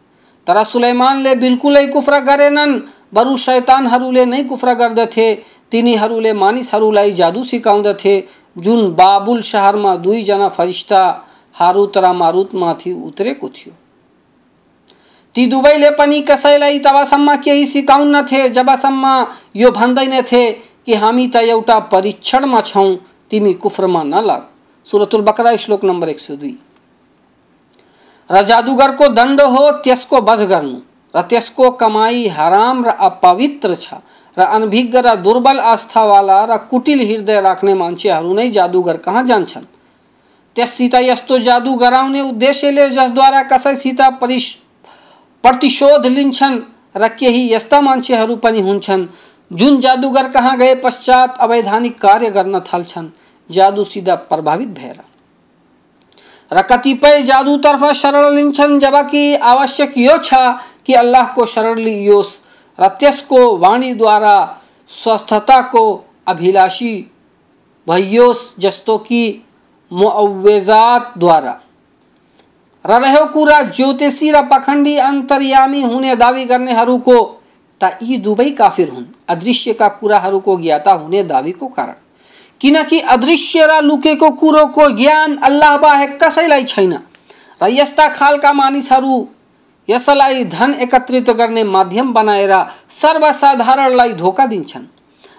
तर 0.47 0.63
सुलेमानले 0.65 1.35
बिल्कुलै 1.35 1.87
कुफ्र 1.87 2.19
गरेनन्, 2.21 2.81
बरु 3.15 3.37
शैतानहरूले 3.37 4.25
नै 4.25 4.43
कुफ्र 4.45 4.75
गर्दथे। 4.75 5.35
तिनीहरूले 5.73 6.33
मानिसहरूलाई 6.33 7.13
जादु 7.13 7.45
सिकाउँदथे, 7.45 8.15
जुन 8.59 8.91
बाबुल 8.93 9.41
सहरमा 9.43 9.97
दुईजना 9.97 10.49
फरिस्ता 10.49 11.03
हारुत 11.63 11.99
र 11.99 12.13
मारुतमाथि 12.15 12.93
उत्रेको 13.07 13.49
थियो 13.49 13.75
ती 15.35 15.47
दुवैले 15.47 15.91
पनि 15.91 16.21
कसैलाई 16.21 16.79
तबसम्म 16.79 17.37
केही 17.37 17.67
सिकाउन्नथे 17.67 18.49
जबसम्म 18.51 19.05
यो 19.57 19.71
भन्दैनथे 19.71 20.43
कि 20.87 20.95
हामी 20.95 21.27
त 21.27 21.37
एउटा 21.37 21.79
परीक्षणमा 21.89 22.61
छौँ, 22.61 22.95
तिमी 23.31 23.53
कुफ्रमा 23.55 24.03
नलाग 24.03 24.43
सुरतुल 24.87 25.23
बकरा, 25.23 25.57
श्लोक 25.57 25.85
नम्बर 25.85 26.09
एक 26.09 26.21
सौ 26.21 26.37
दुई। 26.37 26.57
र 28.31 28.43
जादुगरको 28.43 29.09
दण्ड 29.09 29.41
हो, 29.41 29.71
त्यसको 29.85 30.21
वध 30.21 30.41
गर्नु, 30.51 30.79
र 31.15 31.23
त्यसको 31.23 31.71
कमाई 31.81 32.27
हराम 32.29 32.85
र 32.85 32.89
अपवित्र 33.09 33.75
छ, 33.75 33.95
र 34.37 34.43
अनभिज्ञ 34.43 34.99
र 34.99 35.15
दुर्बल 35.23 35.59
आस्थावाला 35.73 36.45
र 36.45 36.57
कुटिल 36.71 37.01
हृदय 37.01 37.41
राख्ने 37.41 37.75
मान्छेहरू 37.75 38.35
नै 38.35 38.51
जादुगर 38.51 38.97
कहाँ 38.97 39.23
जान्छन्? 39.27 39.72
त्यससित 40.57 40.95
यस्तो 40.95 41.39
जादु 41.39 41.75
गराउने 41.75 42.21
उद्देश्यले 42.21 42.89
जसद्वारा 42.91 43.43
कसैसित 43.43 44.01
परिस 44.21 44.53
प्रतिशोध 45.45 46.07
लिन्छन् 46.07 46.61
र 46.97 47.09
केही 47.09 47.53
यस्ता 47.53 47.81
मान्छेहरू 47.81 48.37
पनि 48.37 48.61
हुन्छन्, 48.61 49.07
जुन 49.51 49.81
जादुगर 49.81 50.29
कहाँ 50.31 50.57
गए 50.59 50.75
पश्चात 50.75 51.39
अवैधानिक 51.41 51.99
कार्य 52.01 52.31
गर्न 52.31 52.61
थाल्छन् 52.63 53.09
जादुसित 53.51 54.09
प्रभावित 54.29 54.69
भएर। 54.69 55.01
र 56.51 56.63
कतिपय 56.63 57.23
जादुतर्फ 57.23 57.85
शरण 57.93 58.35
लिन्छन्, 58.35 58.79
जबकि 58.81 59.35
आवश्यक 59.37 59.99
यो 59.99 60.17
छ 60.19 60.35
कि 60.87 60.95
अल्लाहको 60.95 61.47
शरण 61.47 61.79
लियोस् 61.79 62.39
र 62.79 62.89
त्यसको 63.01 63.41
वाणीद्वारा 63.57 64.37
स्वस्थताको 64.91 65.85
अभिलाषी 66.27 66.95
भइयोस्, 67.87 68.55
जस्तो 68.59 68.99
कि 68.99 69.23
मुअव्वेजातद्वारा 69.93 71.13
द्वारा। 71.17 72.99
रह्यो 72.99 73.25
कुरा 73.27 73.63
ज्योतिषी 73.63 74.31
र 74.31 74.43
पखण्डी 74.43 74.97
अन्तर्यामी 74.97 75.83
हुने 75.83 76.17
दावी 76.17 76.45
गर्नेहरूको 76.45 77.41
त 77.81 77.99
यी 78.03 78.17
दुवै 78.17 78.51
काफिर 78.51 78.89
हुन्। 78.89 79.05
अदृश्यका 79.29 79.89
कुराहरूको 79.89 80.57
ज्ञाता 80.57 80.93
हुने 80.93 81.23
दावीको 81.23 81.67
कारण। 81.67 81.95
किनकि 82.61 83.01
अदृश्य 83.01 83.67
र 83.67 83.83
लुकेको 83.83 84.31
कुरोको 84.31 84.89
ज्ञान 84.91 85.37
अल्लाह 85.37 85.77
बाहेक 85.77 86.25
कसैलाई 86.25 86.65
छैन। 86.65 86.93
र 87.63 87.69
यस्ता 87.69 88.09
खालका 88.09 88.53
मानिसहरू 88.53 89.29
यसलाई 89.89 90.45
धन 90.45 90.75
एकत्रित 90.75 91.31
गर्ने 91.31 91.65
माध्यम 91.65 92.13
बनाएर 92.13 92.53
सर्वसाधारणलाई 92.91 94.13
धोका 94.13 94.47
दिन्छन्। 94.47 94.85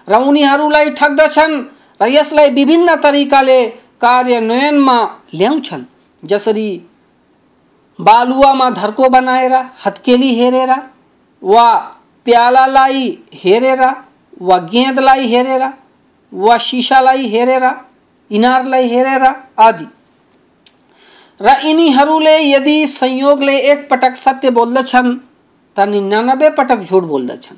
र 0.09 0.21
उनीहरूलाई 0.21 0.89
ठग्दछन् 0.89 1.63
र 2.01 2.07
यसलाई 2.07 2.49
विभिन्न 2.49 2.95
तरिकाले 2.95 3.82
कार्यान्वयनमा 4.03 4.97
ल्याउँछन्। 5.33 5.83
जसरी 6.23 6.69
बालुवामा 7.99 8.69
धर्को 8.69 9.09
बनाएर, 9.09 9.53
हत्केली 9.85 10.33
हेरेर, 10.35 10.71
वा 11.43 11.67
प्यालालाई 12.25 13.05
हेरेर, 13.33 13.81
वा 14.41 14.57
गेँदलाई 14.71 15.27
हेरेर, 15.27 15.63
वा 16.33 16.57
सिसालाई 16.57 17.27
हेरेर, 17.27 17.65
इनारलाई 18.31 18.87
हेरेर 18.87 19.23
आदि। 19.59 19.87
र 21.39 21.59
यिनीहरूले 21.63 22.37
यदि 22.39 22.87
संयोगले 22.87 23.57
एक 23.71 23.89
पटक 23.89 24.15
सत्य 24.15 24.49
बोल्दछन् 24.49 25.17
त 25.77 25.87
निन्यानब्बे 25.87 26.49
पटक 26.49 26.79
झुट 26.83 27.03
बोल्दछन्। 27.03 27.57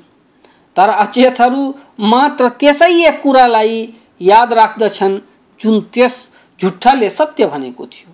तर 0.76 0.88
अचेतहरू 0.88 1.62
मात्र 2.00 2.48
त्यसै 2.60 2.92
एक 3.08 3.20
कुरालाई 3.22 3.76
याद 4.20 4.52
राख्दछन्, 4.52 5.18
जुन 5.60 5.80
त्यस 5.94 6.14
झुट्ठाले 6.60 7.10
सत्य 7.10 7.46
भनेको 7.46 7.86
थियो 7.86 8.12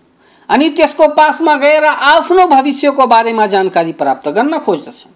अनि 0.49 0.69
त्यसको 0.71 1.07
पासमा 1.15 1.57
गएर 1.57 1.85
आफ्नो 1.85 2.47
भविष्यको 2.47 3.07
बारेमा 3.07 3.47
जानकारी 3.47 3.93
प्राप्त 3.95 4.29
गर्न 4.31 4.59
खोज्दछन् 4.59 5.13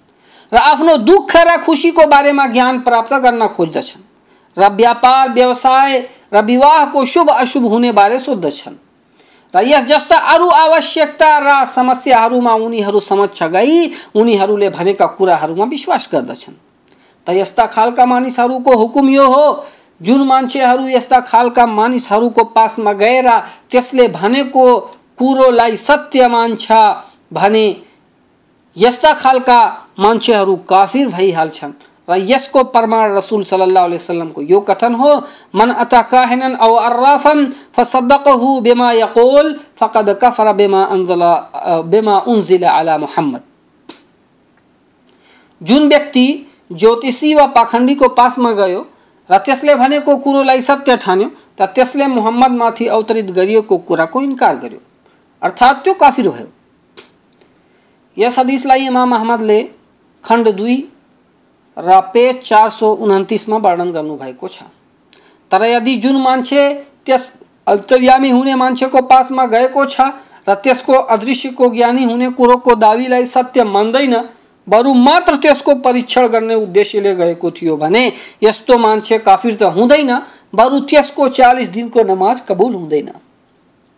र 0.52 0.58
आफ्नो 0.62 0.96
दुःख 1.04 1.36
र 1.38 1.56
खुसीको 1.62 2.06
बारेमा 2.06 2.46
ज्ञान 2.46 2.80
प्राप्त 2.80 3.14
गर्न 3.20 3.46
खोज्दछन् 3.48 4.02
र 4.56 4.68
व्यापार 4.72 5.28
व्यवसाय 5.28 5.98
र 6.34 6.44
विवाहको 6.44 7.04
शुभ 7.04 7.30
अशुभ 7.32 7.64
हुने 7.66 7.92
बारे 7.92 8.18
सोध्दछन् 8.20 8.76
र 9.54 9.62
यस 9.64 9.84
जस्ता 9.84 10.16
अरू 10.28 10.48
आवश्यकता 10.50 11.30
र 11.38 11.64
समस्याहरूमा 11.66 12.54
उनीहरू 12.60 13.00
समक्ष 13.02 13.42
गई 13.50 13.86
उनीहरूले 14.14 14.68
भनेका 14.70 15.06
कुराहरूमा 15.18 15.64
विश्वास 15.66 16.08
गर्दछन् 16.12 16.54
त 17.26 17.30
यस्ता 17.32 17.66
खालका 17.66 18.06
मानिसहरूको 18.06 18.76
हुकुम 18.76 19.08
यो 19.10 19.26
हो 19.26 19.46
जुन 20.00 20.22
मान्छेहरू 20.26 20.88
यस्ता 20.88 21.20
खालका 21.22 21.66
मानिसहरूको 21.66 22.44
पासमा 22.52 22.92
गएर 22.94 23.28
त्यसले 23.70 24.08
भनेको 24.10 24.64
कुरोलाई 25.18 25.76
सत्य 25.78 26.28
मान्छ 26.28 26.72
भने 27.32 27.66
यस्ता 28.76 29.12
खालका 29.14 29.58
मान्छेहरू 29.98 30.56
काफिर 30.68 31.08
भइहाल्छन्। 31.08 31.72
र 32.08 32.16
यसको 32.22 32.62
प्रमाण 32.64 33.16
रसूल 33.16 33.42
सल्लल्लाहु 33.44 33.86
अलैहि 33.86 33.98
वसल्लम 33.98 34.28
को 34.30 34.42
यो 34.42 34.60
कथन 34.60 34.94
हो, 34.94 35.10
मन 35.54 35.70
अता 35.74 36.02
काहिनन 36.02 36.54
औ 36.56 36.70
अर्राफन 36.80 37.46
फसद्दकहु 37.76 38.60
बिमा 38.60 38.90
यक़ूल 38.92 39.46
फकद 39.80 40.08
कफर 40.22 40.52
बिमा 40.52 40.82
अनजला 40.86 41.32
बिमा 41.82 42.18
उनजिला 42.28 42.70
अला 42.70 42.98
मुहम्मद। 42.98 43.42
जुन 45.60 45.88
व्यक्ति 45.88 46.26
ज्योतिषी 46.72 47.34
व 47.34 47.46
पाखंडी 47.56 47.94
को 47.94 48.08
पास 48.14 48.38
में 48.38 48.56
गयो 48.56 48.86
र 49.30 49.38
त्यसले 49.38 49.74
भनेको 49.74 50.16
कुरोलाई 50.16 50.60
सत्य 50.62 50.96
ठान्यो 50.96 51.28
त 51.58 51.68
त्यसले 51.74 52.06
मुहम्मदमाथि 52.08 52.86
अवतरित 52.88 53.30
गरिएको 53.30 53.76
कुराको 53.88 54.20
इन्कार 54.22 54.56
गर्यो। 54.56 54.80
अर्थात् 55.42 55.82
त्यो 55.84 55.94
काफिर 55.94 56.28
भयो। 56.28 56.48
यस 58.16 58.38
हदिसलाई 58.38 58.86
इमाम 58.86 59.14
अहमदले 59.14 59.62
खण्ड 60.24 60.48
दुई 60.56 60.76
र 61.76 62.00
पेज 62.14 62.42
चार 62.44 62.70
सौ 62.70 62.92
उन्तिसमा 62.96 63.56
वर्णन 63.58 63.90
गर्नुभएको 63.92 64.48
छ। 64.48 64.62
तर 65.50 65.64
यदि 65.64 65.96
जुन 65.96 66.16
मान्छे 66.22 66.62
त्यस 67.06 67.32
अन्तर्यामी 67.66 68.30
हुने 68.30 68.54
मान्छेको 68.54 69.00
पासमा 69.10 69.44
गएको 69.46 69.84
छ 69.86 70.00
र 70.48 70.54
त्यसको 70.64 70.92
अदृश्यको 71.14 71.68
ज्ञानी 71.74 72.04
हुने 72.04 72.30
कुरोको 72.30 72.74
दावीलाई 72.76 73.26
सत्य 73.26 73.64
मान्दैन 73.66 74.14
बरु 74.68 74.94
मात्र 74.94 75.36
त्यसको 75.36 75.74
परीक्षण 75.74 76.26
गर्ने 76.26 76.54
उद्देश्यले 76.54 77.14
गएको 77.14 77.50
थियो 77.50 77.76
भने 77.76 78.12
यस्तो 78.42 78.78
मान्छे 78.78 79.18
काफिर 79.18 79.54
त 79.54 79.62
हुँदैन 79.76 80.10
बरु 80.54 80.80
त्यसको 80.90 81.28
चालिस 81.28 81.68
दिनको 81.68 82.02
नमाज़ 82.02 82.42
कबुल 82.48 82.74
हुँदैन 82.74 83.10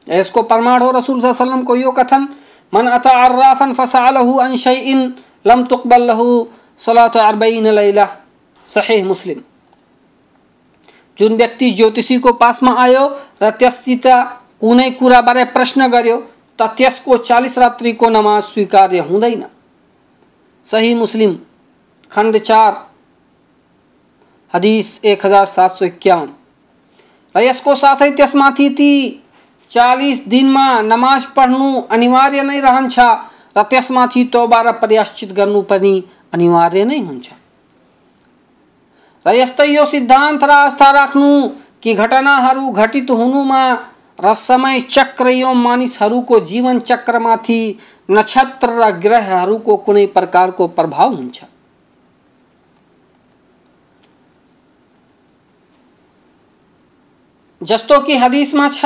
यसको 0.06 0.42
प्रमाण 0.42 0.82
हो 0.82 0.90
रसुल 0.90 1.20
सल्लमको 1.20 1.76
यो 1.76 1.90
कथन, 1.92 2.28
मन 2.72 2.86
अता 2.88 3.10
अर्राफन 3.24 3.72
फसालहु 3.74 4.36
अन 4.38 4.56
शैइन 4.56 5.14
लम 5.46 5.64
तुकबल 5.64 6.02
लहु 6.02 6.46
सलात 6.78 7.16
अरबईन 7.16 7.66
लैला। 7.68 8.06
सही 8.66 9.02
मुस्लिम। 9.02 9.40
जुन 11.18 11.36
व्यक्ति 11.36 11.70
ज्योतिषीको 11.70 12.32
पासमा 12.32 12.72
आयो 12.82 13.04
र 13.42 13.50
त्यससित 13.50 14.06
कुनै 14.60 14.90
कुराबारे 14.90 15.44
प्रश्न 15.44 15.86
गर्यो, 15.86 16.16
त 16.58 16.62
त्यसको 16.78 17.16
चालिस 17.18 17.58
रात्रिको 17.58 18.08
नमाज़ 18.08 18.44
स्वीकार्य 18.44 18.98
हुँदैन। 19.00 19.44
सही 20.68 20.94
मुस्लिम 20.94 21.36
खण्ड 22.12 22.38
चार, 22.40 22.72
हदिस 24.54 25.00
एक 25.04 25.24
हज़ार 25.26 25.46
सात 25.46 25.76
सौ 25.76 25.84
इक्यावन। 25.84 26.28
र 27.34 27.40
यसको 27.42 27.74
साथै 27.76 28.10
त्यसमाथि 28.10 28.68
ती, 28.70 28.92
चालिस 29.70 30.26
दिनमा 30.28 30.66
नमाज़ 30.82 31.26
पढ्नु 31.36 31.68
अनिवार्य 31.90 32.42
नै 32.42 32.60
रहन्छ 32.60 32.98
र 33.56 33.62
त्यसमाथि 33.70 34.24
तौबा 34.32 34.60
र 34.62 34.72
प्रयाश्चित 34.80 35.32
गर्नु 35.32 35.60
पनि 35.70 35.94
अनिवार्य 36.34 36.84
नै 36.84 36.98
हुन्छ 37.00 37.26
र 39.26 39.34
यस्तै 39.34 39.68
यो 39.68 39.84
सिद्धान्त 39.86 40.44
र 40.44 40.50
आस्था 40.50 40.90
राख्नु 40.90 41.30
कि 41.82 41.94
घटनाहरू 41.96 42.70
घटित 42.72 43.10
हुनुमा 43.12 43.62
र 44.18 44.34
समय 44.36 44.80
चक्र 44.90 45.28
यो 45.30 45.52
मानिसहरूको 45.56 46.40
जीवन 46.50 46.80
चक्रमाथि 46.88 47.60
नक्षत्र 48.09 48.69
र 48.79 48.91
ग्रहहरूको 48.99 49.75
कुनै 49.85 50.05
प्रकारको 50.15 50.67
प्रभाव 50.77 51.15
हुन्छ 51.15 51.43
जस्तो 57.61 57.99
कि 58.05 58.17
हदीसमा 58.17 58.69
छ 58.69 58.85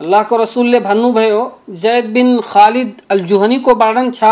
अल्लाहको 0.00 0.36
रसुलले 0.36 0.78
भन्नुभयो 0.80 1.40
जैद 1.82 2.06
बिन 2.12 2.28
खालिद 2.42 3.02
अल 3.10 3.20
जुहनीको 3.30 3.74
वर्णन 3.74 4.10
छ 4.14 4.30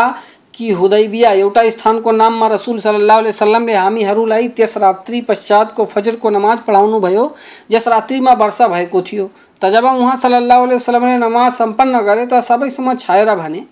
कि 0.57 0.71
हुदैबिया, 0.71 1.31
एउटा 1.31 1.69
स्थानको 1.69 2.11
नाममा 2.11 2.47
रसुल 2.47 2.79
सल्लाह 2.79 3.19
वसल्लमले 3.19 3.73
हामीहरूलाई 3.73 4.47
त्यस 4.57 4.77
रात्रि 4.77 5.21
पश्चातको 5.21 5.85
फजरको 5.85 6.29
नमाज़ 6.29 6.59
पढाउनु 6.67 6.99
भयो, 6.99 7.35
जस 7.71 7.87
रात्रिमा 7.87 8.33
वर्षा 8.33 8.67
भएको 8.67 9.01
थियो। 9.01 9.29
त 9.61 9.69
जब 9.69 9.85
उहाँ 9.85 10.15
सल्लाह 10.15 10.59
वसल्लमले 10.59 11.17
नमाज़ 11.17 11.53
सम्पन्न 11.53 12.01
गरे, 12.01 12.25
त 12.25 12.41
सबैसम्म 12.41 12.93
छाएर 12.95 13.35
भने, 13.35 13.63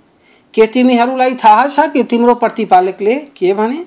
के 0.53 0.67
तिमीहरूलाई 0.67 1.33
छ 1.35 1.89
कि 1.89 2.03
तिम्रो 2.03 2.35
प्रतिपालकले 2.35 3.15
के 3.33 3.53
भने? 3.53 3.85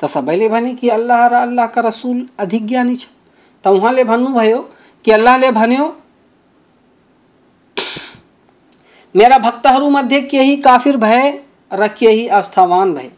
त 0.00 0.06
सबैले 0.06 0.48
भने 0.48 0.74
कि 0.74 0.88
अल्लाह 0.88 1.26
र 1.26 1.34
अल्लाहका 1.42 1.80
रसुल 1.80 2.26
अधिक 2.38 2.66
ज्ञानी 2.66 2.96
छ। 2.96 3.06
त 3.64 3.66
उहाँले 3.68 4.04
भन्नुभयो, 4.04 4.58
कि 5.04 5.10
अल्लाहले 5.10 5.50
भन्यो, 5.50 5.94
मेरा 9.14 9.38
भक्तहरूमध्ये 9.38 10.20
केही 10.22 10.56
काफिर 10.56 10.96
भए 10.96 11.30
र 11.72 11.86
केही 11.98 12.28
आस्थावान 12.28 12.94
भए 12.94 13.10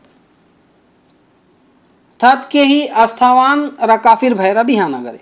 के 2.21 2.35
केही 2.51 2.87
आस्थावान 3.05 3.71
र 3.83 3.97
काफिर 3.97 4.35
भएर 4.35 4.63
बिहान 4.63 5.03
गरे 5.05 5.21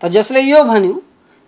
त 0.00 0.06
जसले 0.12 0.40
यो 0.40 0.62
भन्यो 0.64 0.94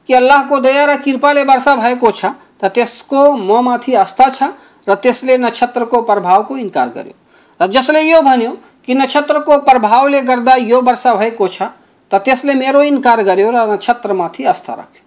कि 0.08 0.14
अल्लाहको 0.14 0.58
दया 0.60 0.84
र 0.86 0.96
कृपाले 1.02 1.42
वर्षा 1.44 1.74
भएको 1.74 2.10
छ, 2.10 2.24
त 2.60 2.64
त्यसको 2.74 3.22
ममाथि 3.36 3.94
आस्था 3.94 4.28
छ, 4.30 4.42
र 4.88 4.94
त्यसले 4.94 5.36
नक्षत्रको 5.36 6.02
प्रभावको 6.02 6.56
इन्कार 6.56 6.88
गर्यो 6.88 7.14
र 7.60 7.66
जसले 7.66 8.00
यो 8.02 8.20
भन्यो 8.22 8.52
कि 8.86 8.94
नक्षत्रको 8.94 9.58
प्रभावले 9.66 10.20
गर्दा 10.22 10.54
यो 10.56 10.80
वर्षा 10.82 11.14
भएको 11.14 11.48
छ, 11.48 11.62
त 12.10 12.14
त्यसले 12.24 12.54
मेरो 12.54 12.82
इन्कार 12.82 13.22
गर्यो 13.22 13.50
र 13.50 13.66
नक्षत्रमाथि 13.72 14.44
आस्था 14.44 14.74
राख्यो। 14.74 15.02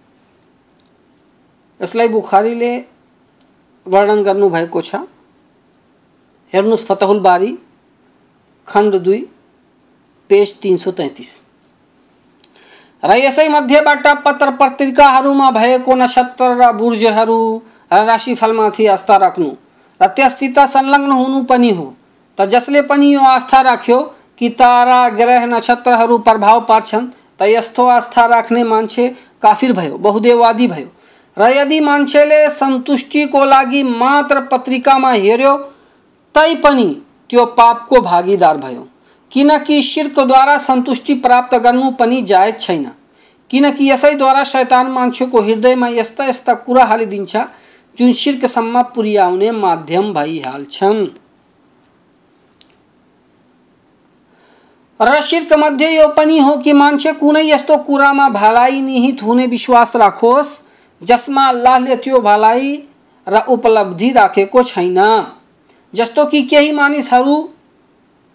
यसलाई 1.80 2.08
बुखारीले 2.08 2.72
वर्णन 3.86 4.22
गर्नुभएको 4.22 4.80
छ। 4.82 4.94
हेर्नुहोस् 6.52 6.86
फतहुल 6.86 7.20
बारी, 7.20 7.52
खण्ड 8.68 8.94
दुई, 8.96 9.20
पेज 10.30 10.54
तिन 10.54 10.76
सौ 10.76 10.90
तैँतिस। 10.90 11.40
र 13.02 13.16
मध्येबाट 13.48 14.06
पत्र 14.24 14.50
पत्रिकाहरूमा 14.50 15.50
भएको 15.50 15.94
नक्षत्र 15.94 16.48
र 16.60 16.72
बुर्जहरू 16.72 17.40
र 17.92 18.04
राशिफलमाथि 18.04 18.86
आस्था 18.86 19.16
राख्नु 19.16 19.50
र 20.00 20.08
संलग्न 20.66 21.12
हुनु 21.12 21.42
पनि 21.42 21.70
हो। 21.70 21.86
त 22.38 22.44
जसले 22.46 22.82
यो 23.12 23.20
आस्था 23.20 23.60
राख्यो 23.60 23.98
कि 24.38 24.48
तारा, 24.50 25.08
ग्रह 25.10 25.46
नक्षत्रहरू 25.46 26.18
प्रभाव 26.18 26.60
पार्छन्, 26.60 27.06
त 27.38 27.42
यस्तो 27.42 27.86
आस्था 27.86 28.26
राख्ने 28.26 28.64
मान्छे 28.64 29.08
काफिर 29.42 29.72
भयो, 29.72 29.96
बहुदेववादी 29.98 30.66
भयो। 30.68 30.88
र 31.36 31.50
यदि 31.52 31.80
सन्तुष्टिको 32.50 33.44
लागि 33.44 33.82
मात्र 33.82 34.40
पत्रिकामा 34.46 35.12
हेऱ्यो 35.12 35.52
तैपनि 36.34 36.88
त्यो 37.30 37.44
पापको 37.44 38.00
भागीदार 38.00 38.56
भयो। 38.56 38.86
किनकि 39.32 39.82
शिर्कद्वारा 39.82 40.56
सन्तुष्टि 40.58 41.14
प्राप्त 41.14 41.54
गर्नु 41.56 41.90
पनि 41.90 42.20
जायज 42.22 42.60
छैन। 42.60 42.90
किनकि 43.50 43.90
यसैद्वारा 43.90 44.44
शैतान 44.44 44.86
मान्छेको 44.86 45.40
हृदयमा 45.40 45.88
यस्ता 45.88 46.24
यस्ता 46.24 46.54
कुरा 46.54 46.84
हालिदिन्छ 46.84 47.36
जुन 47.98 48.12
शिर्कसम्म 48.12 48.82
पुर्याउने 48.94 49.50
माध्यम 49.50 50.12
भइहाल्छन्। 50.14 51.06
र 55.00 55.20
शिर्क 55.22 55.52
मध्ये 55.58 55.96
यो 55.96 56.06
पनि 56.08 56.38
हो 56.38 56.56
कि 56.56 56.72
मान्छे 56.72 57.12
कुनै 57.12 57.42
यस्तो 57.42 57.76
कुरामा 57.76 58.28
भलाइ 58.28 58.80
निहित 58.80 59.22
हुने 59.22 59.46
विश्वास 59.46 59.96
राखोस् 59.96 60.48
जसमा 61.02 61.46
अल्लाहले 61.48 61.96
त्यो 61.96 62.20
भलाइ 62.20 62.76
र 63.26 63.42
उपलब्धि 63.48 64.10
राखेको 64.12 64.62
छैन। 64.62 64.98
जस्तो 65.94 66.24
कि 66.26 66.42
केही 66.42 66.72
मानिसहरू 66.72 67.36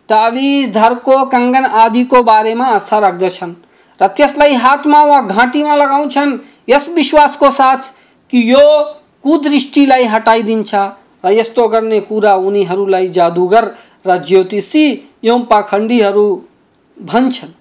ताविज 0.10 0.70
धर्को 0.74 1.24
कङ्गन 1.26 1.66
आदिको 1.84 2.22
बारेमा 2.24 2.66
आस्था 2.66 3.00
राख्दछन् 3.00 3.54
र 4.00 4.08
त्यसलाई 4.08 4.54
हातमा 4.54 5.02
वा 5.04 5.22
घाँटीमा 5.22 5.76
लगाउँछन् 5.76 6.38
यस 6.70 6.90
विश्वासको 6.90 7.52
साथ 7.52 7.92
कि 8.30 8.52
यो 8.52 8.66
कुदृष्टिलाई 9.24 10.06
हटाइदिन्छ 10.06 10.76
र 11.26 11.32
यस्तो 11.32 11.68
गर्ने 11.68 12.00
कुरा 12.00 12.34
उनीहरूलाई 12.48 13.08
जादुगर 13.10 13.72
र 14.08 14.18
ज्योतिषी 14.24 14.86
एवं 15.24 15.46
पाखण्डीहरू 15.46 16.28
भन्छन्। 16.98 17.54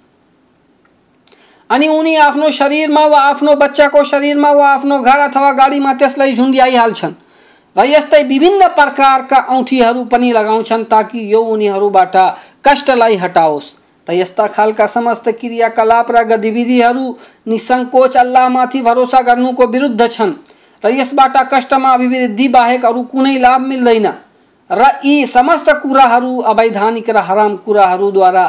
अनि 1.70 1.88
उनी 1.88 2.14
आफ्नो 2.16 2.50
शरीरमा 2.50 3.04
वा 3.07 3.20
आफ्नो 3.20 3.54
बच्चाको 3.57 4.02
शरीरमा 4.04 4.50
वा 4.52 4.68
आफ्नो 4.68 4.98
घर 5.00 5.18
अथवा 5.20 5.52
गाडीमा 5.52 5.92
त्यसलाई 5.94 6.35
झुन्ड्याइहाल्छन्। 6.35 7.12
र 7.76 7.84
यस्तै 7.87 8.22
विभिन्न 8.22 8.66
प्रकारका 8.74 9.38
औँठीहरू 9.50 10.04
पनि 10.04 10.30
लगाउँछन् 10.32 10.84
ताकि 10.84 11.32
यो 11.32 11.40
उनीहरूबाट 11.44 12.16
कष्टलाई 12.64 13.16
हटाओस्। 13.16 13.72
त 14.06 14.10
यस्ता 14.12 14.46
खालका 14.46 14.87
समस्त 14.87 15.28
क्रियाकलाप 15.40 16.10
र 16.10 16.22
गतिविधिहरू 16.24 17.06
निसङ्कोच 17.48 18.16
अल्लाहमाथि 18.16 18.82
भरोसा 18.82 19.20
गर्नुको 19.22 19.66
विरुद्ध 19.66 20.06
छन् 20.08 20.32
र 20.84 20.90
यसबाट 20.92 21.37
कष्टमा 21.52 21.90
अभिवृद्धि 21.90 22.48
बाहेक 22.48 22.84
अरू 22.84 23.02
कुनै 23.02 23.38
लाभ 23.38 23.60
मिल्दैन। 23.62 24.06
र 24.70 24.82
यी 25.04 25.26
समस्त 25.26 25.70
कुराहरू 25.82 26.38
अवैधानिक 26.42 27.10
र 27.10 27.16
हराम 27.18 27.56
कुराहरूद्वारा 27.64 28.44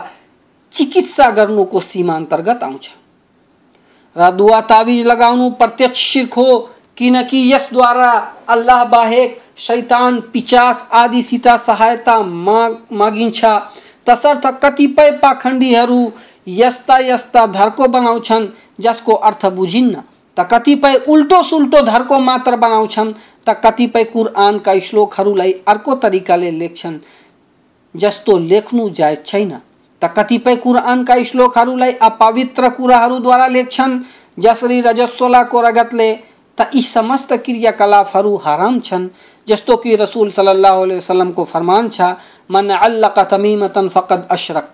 चिकित्सा 0.73 1.29
गर्नुको 1.31 1.79
सीमा 1.79 2.15
अंतर्गत 2.15 2.63
आउँछ। 2.63 2.89
र 4.15 4.31
दुवा 4.31 4.61
ताविज 4.61 5.05
लगाउनु 5.07 5.49
प्रत्यक्ष 5.51 5.99
शिर्क 6.03 6.33
हो, 6.33 6.57
किनकि 6.97 7.39
यसद्वारा 7.53 8.11
अल्लाह 8.49 8.83
बाहेक, 8.85 9.41
शैतान, 9.57 10.19
पिचास, 10.33 10.87
आदि 10.93 11.23
सीता 11.23 11.57
सहायता 11.57 12.21
माग 12.21 12.77
मागिन्छ 12.91 13.45
तसर्थ 14.07 14.45
कतिपय 14.63 15.11
पाखण्डीहरू 15.11 16.11
यस्ता 16.47 16.97
यस्ता 16.97 17.45
धर्को 17.47 17.87
बनाउँछन्, 17.87 18.47
जसको 18.79 19.13
अर्थ 19.13 19.45
बुझिन्न। 19.51 20.01
त 20.37 20.47
कतिपय 20.51 20.95
उल्टो 21.07 21.41
सुल्टो 21.43 21.81
धर्को 21.81 22.19
मात्र 22.19 22.55
बनाउँछन्, 22.55 23.13
त 23.47 23.61
कतिपय 23.65 24.03
कुरआनका 24.03 24.79
श्लोकहरूलाई 24.79 25.51
अर्को 25.67 25.95
तरिकाले 25.95 26.51
लेख्छन्, 26.51 26.99
जस्तो 27.95 28.37
लेख्नु 28.37 28.89
जायज़ 28.89 29.23
छैन। 29.25 29.51
त 30.01 30.13
कतिपय 30.17 30.55
कुरआनका 30.55 31.23
श्लोकहरूलाई 31.23 31.91
अपवित्र 32.01 32.69
कुराहरूद्वारा 32.69 33.47
लेख्छन्, 33.47 33.99
जसरी 34.39 34.81
रजस्वलाको 34.81 35.61
रगतले 35.61 36.09
त 36.57 36.69
यी 36.75 36.81
समस्त 36.81 37.33
क्रियाकलापहरू 37.33 38.35
हराम 38.35 38.79
छन्, 38.79 39.09
जस्तो 39.47 39.75
कि 39.75 39.95
रसूल 39.95 40.31
सल्लल्लाहु 40.31 40.81
अलैहि 40.81 41.31
को 41.33 41.43
फरमान 41.43 41.89
छ, 41.89 42.01
मन 42.51 42.69
अल्लक 42.69 43.19
तमीमतन 43.31 43.89
फकद 43.89 44.27
अशरक। 44.31 44.69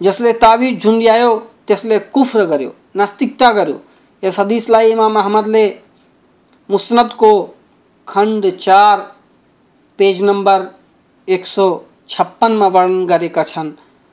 जसले 0.00 0.32
ताविज 0.32 0.82
झुन्ड्यायो 0.82 1.36
त्यसले 1.66 1.98
कुफ्र 1.98 2.44
गर्यो, 2.44 2.74
नास्तिकता 2.96 3.52
गर्यो। 3.52 3.80
यस 4.22 4.38
हदिसलाई 4.40 4.90
इमाम 4.92 5.18
अहमदले 5.18 5.66
मुस्नदको 6.68 7.32
खण्ड 8.08 8.50
चार, 8.56 8.98
पेज 9.98 10.22
नम्बर 10.22 10.68
एक 11.28 11.46
सौ 11.46 11.66
छप्पनमा 12.08 12.66
वर्णन 12.66 13.06
गरेका 13.06 13.42
छन्। 13.42 13.70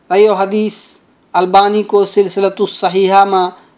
र 0.09 0.15
यो 0.15 0.33
हदिस 0.33 0.75
अल्बानीको 1.33 2.05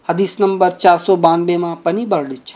हदिस 0.08 0.40
नंबर 0.40 0.70
चार 0.70 0.98
सौ 0.98 1.16
बानब्बेमा 1.16 1.74
पनि 1.74 2.04
वर्णित 2.04 2.52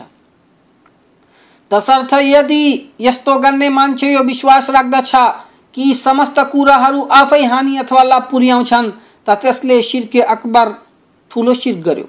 तसर्थ 1.71 2.13
यदि 2.13 2.63
यस्तो 3.01 3.37
गर्ने 3.39 3.69
मान्छे 3.69 4.13
यो 4.13 4.23
विश्वास 4.23 4.69
राख्दछ 4.69 5.11
कि 5.73 5.93
समस्त 5.93 6.39
कुराहरू 6.39 7.01
आफै 7.11 7.43
हानि 7.43 7.77
अथवा 7.77 8.03
लाभ 8.03 8.27
पुर्याउँछन्, 8.31 8.91
त 9.27 9.29
त्यसले 9.29 9.81
सिर्के 9.81 10.21
अकबर 10.21 10.71
ठुलो 11.31 11.53
सिर्क 11.53 11.79
गर्यो। 11.85 12.05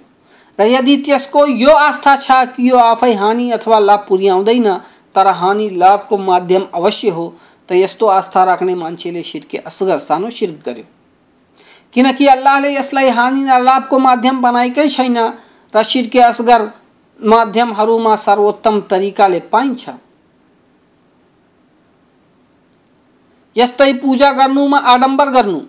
र 0.58 0.66
यदि 0.66 0.96
त्यसको 0.96 1.46
यो 1.46 1.72
आस्था 1.72 2.16
छ 2.16 2.44
कि 2.54 2.70
यो 2.70 2.76
आफै 2.76 3.12
हानि 3.14 3.50
अथवा 3.50 3.78
लाभ 3.78 4.06
पुर्याउँदैन, 4.08 4.68
तर 5.14 5.26
हानि 5.26 5.68
लाभको 5.70 6.16
माध्यम 6.18 6.66
अवश्य 6.74 7.08
हो, 7.10 7.26
त 7.68 7.72
यस्तो 7.72 8.06
आस्था 8.06 8.44
राख्ने 8.44 8.74
मान्छेले 8.74 9.22
सिर्के 9.22 9.58
असगर 9.58 9.98
सानो 9.98 10.30
सिर्क 10.30 10.62
गर्यो। 10.66 10.84
किनकि 11.94 12.26
अल्लाहले 12.26 12.74
यसलाई 12.74 13.08
हानि 13.08 13.42
र 13.44 13.62
लाभको 13.62 13.98
माध्यम 13.98 14.40
बनाएकै 14.42 14.88
छैन। 14.88 15.18
र 15.74 15.82
सिर्के 15.84 16.20
असगर 16.22 16.60
माध्यमहरूमा 17.20 18.14
सर्वोत्तम 18.16 18.80
तरिकाले 18.90 19.40
पाइन्छ। 19.52 19.88
यस्तै 23.56 23.92
पूजा 24.02 24.30
गर्नुमा 24.32 24.78
आडम्बर 24.86 25.28
गर्नु। 25.30 25.60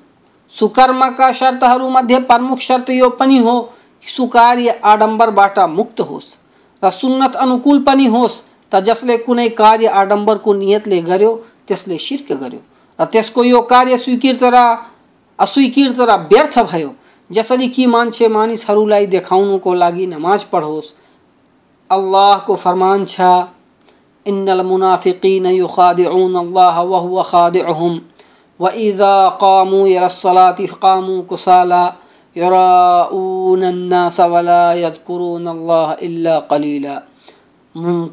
सुकर्मका 0.53 1.31
शर्तहरूमध्ये 1.31 2.19
प्रमुख 2.29 2.59
शर्त 2.59 2.89
यो 2.89 3.09
पनि 3.09 3.37
हो 3.37 3.55
सुकार्य 4.03 4.69
आडम्बरबाट 4.83 5.59
मुक्त 5.69 5.99
होस् 6.01 6.35
र 6.83 6.89
सुन्नत 6.91 7.35
अनुकूल 7.35 7.81
पनि 7.83 8.05
होस् 8.05 8.41
त 8.71 8.79
जसले 8.85 9.17
कुनै 9.17 9.47
कार्य 9.57 9.87
आडम्बरको 10.01 10.53
नियतले 10.53 10.99
गर्यो, 11.01 11.31
त्यसले 11.67 11.97
शिर्क 11.97 12.31
गर्यो। 12.33 12.61
र 12.99 13.05
त्यसको 13.05 13.43
यो 13.43 13.61
कार्य 13.61 13.97
स्वीकृत 13.97 14.43
र 14.43 14.57
अस्वीकृत 15.39 15.99
र 15.99 16.11
व्यर्थ 16.29 16.59
भयो। 16.61 16.93
जसरी 17.29 17.67
कि 17.69 17.85
मान्छे 17.87 18.27
मानिसहरूलाई 18.27 19.05
देखाउनुको 19.07 19.73
लागि 19.73 20.05
नमाज़ 20.07 20.45
पढोस्। 20.51 20.93
अल्लाह 21.89 22.37
को 22.45 22.55
फरमान 22.55 23.05
छा, 23.05 23.33
इन्नल 24.25 24.61
मुनाफिकीन 24.63 25.45
युखादिऊन 25.45 26.35
अल्लाह 26.35 26.81
व 26.81 26.95
हुवा 26.95 27.23
खादिउहुम। 27.23 27.99
व 28.59 28.69
कुसाला 31.29 31.83
युराऊन 32.35 33.61
अन्नास 33.63 34.19
वला 34.21 34.73
यज़कुरून 34.73 35.45
अल्लाह 35.47 35.93
इल्ला 36.01 36.39
कलीला। 36.49 36.95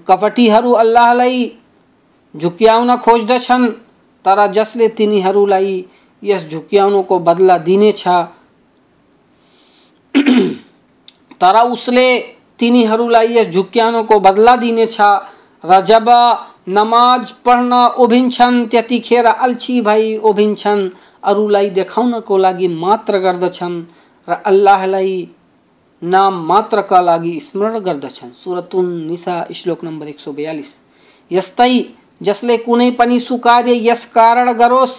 कपटीहरू 0.08 0.72
अल्लाहलाई 0.74 1.50
झुक्याउन 2.34 2.96
खोज्दछन्, 2.96 3.66
तर 4.24 4.46
जसले 4.52 4.88
तिनीहरूलाई 4.88 5.84
यस 6.22 6.42
झुक्याउनुको 6.50 7.18
बदला 7.18 7.56
दिनेछ 7.58 8.02
तर 11.40 11.56
उसले 11.70 12.08
तिनीहरूलाई 12.60 13.36
यस 13.36 13.46
झुक्याउनुको 13.52 14.18
बदला 14.20 14.54
दिनेछ 14.56 14.96
र 15.64 15.80
जब 15.86 16.08
नमाज़ 16.68 17.32
पढ्न 17.44 17.72
उभिन्छन् 18.04 18.66
त्यतिखेर 18.70 19.26
अल्छी 19.26 19.80
भई 19.80 20.16
उभिन्छन् 20.30 20.88
अरूलाई 21.30 21.68
देखाउनको 21.70 22.36
लागि 22.38 22.68
मात्र 22.68 23.18
गर्दछन् 23.18 23.76
र 24.28 24.32
अल्लाहलाई 24.46 25.28
नाम 26.02 26.34
मात्रका 26.46 27.00
लागि 27.00 27.34
स्मरण 27.40 27.78
गर्दछन्। 27.78 28.30
सुरतुन 28.42 28.86
निसा 29.06 29.36
श्लोक 29.54 29.84
नम्बर 29.84 30.08
एक 30.08 30.20
सौ 30.20 30.32
बयालिस। 30.32 30.70
यस्तै 31.30 31.74
जसले 32.22 32.56
कुनै 32.56 32.90
पनि 32.98 33.18
सुकार्य 33.20 33.74
यस 33.88 34.04
कारण 34.14 34.52
गरोस् 34.52 34.96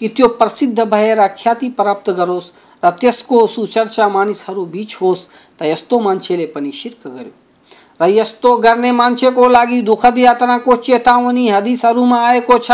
कि 0.00 0.08
त्यो 0.08 0.28
प्रसिद्ध 0.40 0.80
भएर 0.80 1.26
ख्याति 1.38 1.68
प्राप्त 1.78 2.10
गरोस् 2.18 2.50
र 2.82 2.90
त्यसको 3.00 3.46
सुचर्चा 3.46 4.08
मानिसहरू 4.08 4.64
बिच 4.66 4.96
होस् 5.00 5.26
त 5.58 5.62
यस्तो 5.62 5.98
मान्छेले 6.00 6.46
पनि 6.54 6.72
शिर्क 6.72 7.06
गर्यो। 7.06 7.32
र 8.00 8.08
यस्तो 8.08 8.56
गर्ने 8.56 8.92
मान्छेको 8.92 9.48
लागि 9.48 9.80
दुःखद 9.82 10.18
यातनाको 10.18 10.76
चेतावनी 10.86 11.48
हदिसहरूमा 11.48 12.18
आएको 12.28 12.58
छ 12.58 12.70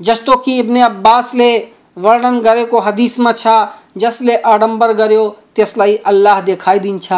जस्तो 0.00 0.36
कि 0.44 0.58
इब्ने 0.58 0.80
अब्बासले 0.82 1.50
वर्णन 1.98 2.38
गरेको 2.40 2.78
हदिसमा 2.80 3.32
छ 3.32 3.46
जसले 3.98 4.36
आडम्बर 4.52 4.92
गर्यो 5.00 5.28
त्यसलाई 5.56 5.96
अल्लाह 6.06 6.40
देखाइदिन्छ 6.40 7.12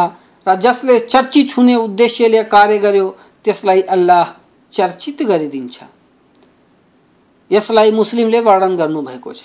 र 0.46 0.54
जसले 0.60 0.98
चर्चित 0.98 1.56
हुने 1.56 1.74
उद्देश्यले 1.76 2.42
कार्य 2.54 2.78
गर्यो 2.78 3.08
त्यसलाई 3.44 3.80
अल्लाह 3.94 4.32
चर्चित 4.74 5.22
गरिदिन्छ। 5.22 5.76
यसलाई 7.54 7.90
मुस्लिमले 7.90 8.40
वर्णन 8.40 8.76
गर्नुभएको 8.76 9.32
छ। 9.32 9.42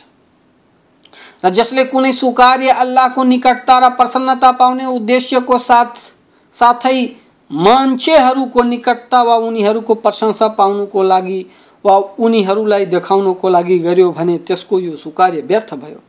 र 1.45 1.49
जसले 1.49 1.83
कुनै 1.85 2.11
स्वीकार्य 2.13 2.69
अल्लाहको 2.83 3.23
निकटता 3.23 3.77
र 3.79 3.89
प्रसन्नता 3.95 4.51
पाउने 4.51 4.85
उद्देश्यको 4.87 5.57
साथ 5.59 5.93
साथै 6.55 6.99
मान्छेहरूको 7.51 8.63
निकटता 8.63 9.21
वा 9.23 9.35
उनीहरूको 9.35 9.93
प्रशंसा 9.95 10.47
पाउनुको 10.57 11.03
लागि 11.03 11.39
वा 11.85 11.95
उनीहरूलाई 12.19 12.85
देखाउनको 12.85 13.49
लागि 13.49 13.77
गर्यो 13.79 14.11
भने 14.11 14.37
त्यसको 14.37 14.79
यो 14.79 14.95
सुकार्य 14.97 15.41
व्यर्थ 15.41 15.73
भयो। 15.75 16.01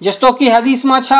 जस्तो 0.00 0.32
कि 0.32 0.48
हदिसमा 0.48 1.00
छ 1.00 1.12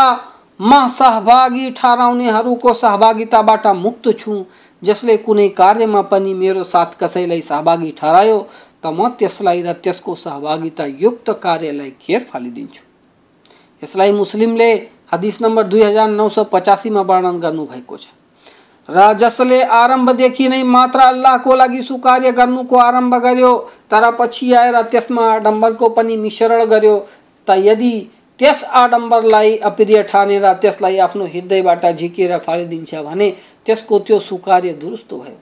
म 0.61 0.87
सहभागी 0.89 1.71
ठहराउनेहरूको 1.71 2.75
सहभागिताबाट 2.75 3.67
मुक्त 3.67 4.09
छु। 4.19 4.45
जसले 4.83 5.17
कुनै 5.17 5.49
कार्यमा 5.49 6.01
पनि 6.11 6.35
मेरो 6.35 6.65
साथ 6.65 6.99
कसैलाई 7.01 7.41
सहभागी 7.41 7.91
ठहरायो 7.99 8.39
त 8.83 8.87
म 8.87 9.09
त्यसलाई 9.19 9.63
र 9.63 9.73
त्यसको 9.83 10.15
सहभागिता 10.15 10.85
युक्त 11.01 11.31
कार्यलाई 11.43 11.91
खेर 12.01 12.21
फालिदिन्छु। 12.31 12.83
यसलाई 13.83 14.13
मुस्लिमले 14.13 14.71
हदिस 15.13 15.41
नम्बर 15.43 15.63
दुई 15.65 15.83
हजार 15.83 16.09
नौ 16.11 16.29
सौ 16.29 16.45
पचासीमा 16.53 17.01
वर्णन 17.11 17.39
गर्नुभएको 17.41 17.97
छ। 17.97 18.07
र 18.89 19.13
जसले 19.15 19.63
आरम्भदेखि 19.63 20.49
नै 20.49 20.63
मात्र 20.67 21.01
अल्लाहको 21.01 21.55
लागि 21.55 21.83
सुकार्य 21.83 22.33
गर्नुको 22.33 22.77
आरम्भ 22.79 23.15
गर्यो 23.25 23.53
तर 23.91 24.11
पछि 24.19 24.53
आएर 24.53 24.81
त्यसमा 24.91 25.27
आडम्बरको 25.33 25.89
पनि 25.97 26.17
मिश्रण 26.17 26.65
गर्यो 26.67 26.97
त 27.49 27.55
यदि 27.59 27.95
त्यस 28.39 28.65
आडम्बरलाई 28.83 29.57
अप्रिय 29.71 30.03
ठानेर 30.11 30.53
त्यसलाई 30.63 30.99
आफ्नो 31.07 31.25
हृदयबाट 31.25 31.85
झिकेर 31.87 32.39
फालिदिन्छ 32.39 32.95
भने 33.07 33.31
त्यसको 33.67 33.99
त्यो 33.99 34.19
सुकार्य 34.21 34.73
दुरुस्त 34.83 35.15
भयो। 35.15 35.39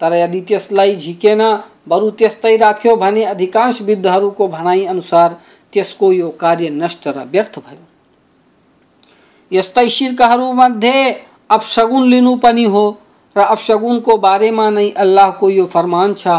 तर 0.00 0.12
यदि 0.14 0.40
त्यसलाई 0.48 0.94
झिकेन 0.96 1.42
बरु 1.88 2.10
त्यस्तै 2.18 2.56
राख्यो 2.56 2.94
भने 2.96 3.22
अधिकांश 3.24 3.80
विद्धहरूको 3.82 4.48
भनाइ 4.48 4.84
अनुसार 4.94 5.32
त्यसको 5.72 6.12
यो 6.12 6.28
कार्य 6.40 6.68
नष्ट 6.72 7.08
र 7.08 7.24
व्यर्थ 7.32 7.58
भयो 7.58 7.84
यस्तै 9.50 9.88
शिर्कहरूमध्ये 9.90 11.00
अपशगुन 11.50 12.08
लिनु 12.10 12.34
पनि 12.36 12.64
हो 12.74 12.84
र 13.36 13.48
अपशगुनको 13.54 14.16
बारेमा 14.18 14.68
नै 14.70 14.88
अल्लाहको 15.04 15.50
यो 15.50 15.66
फरमान 15.74 16.14
छ 16.14 16.38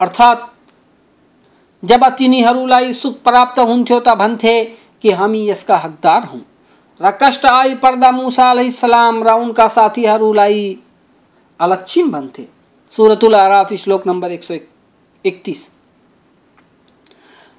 अर्थात्, 0.00 0.38
जब 1.84 2.08
तिनीहरूलाई 2.08 2.92
सुख 2.92 3.14
प्राप्त 3.14 3.60
हुन्थ्यो 3.60 4.00
त 4.00 4.08
भन्थे 4.08 4.64
कि 5.02 5.10
हामी 5.10 5.48
यसका 5.50 5.76
हकदार 5.76 6.24
हौँ। 6.24 6.40
र 7.02 7.10
कष्ट 7.22 7.46
आई 7.46 7.74
पर्दा 7.74 8.10
मुसा 8.10 8.70
सलाम 8.70 9.22
र 9.22 9.30
उनका 9.30 9.68
साथीहरूलाई 9.68 10.78
अलक्षिण 11.60 12.10
भन्थे। 12.10 12.48
सुरतुल 12.88 13.34
आराफ 13.34 13.72
श्लोक 13.72 14.06
नम्बर 14.06 14.30
एक 14.30 14.44
सौ 14.44 14.54
एकतिस। 15.26 15.70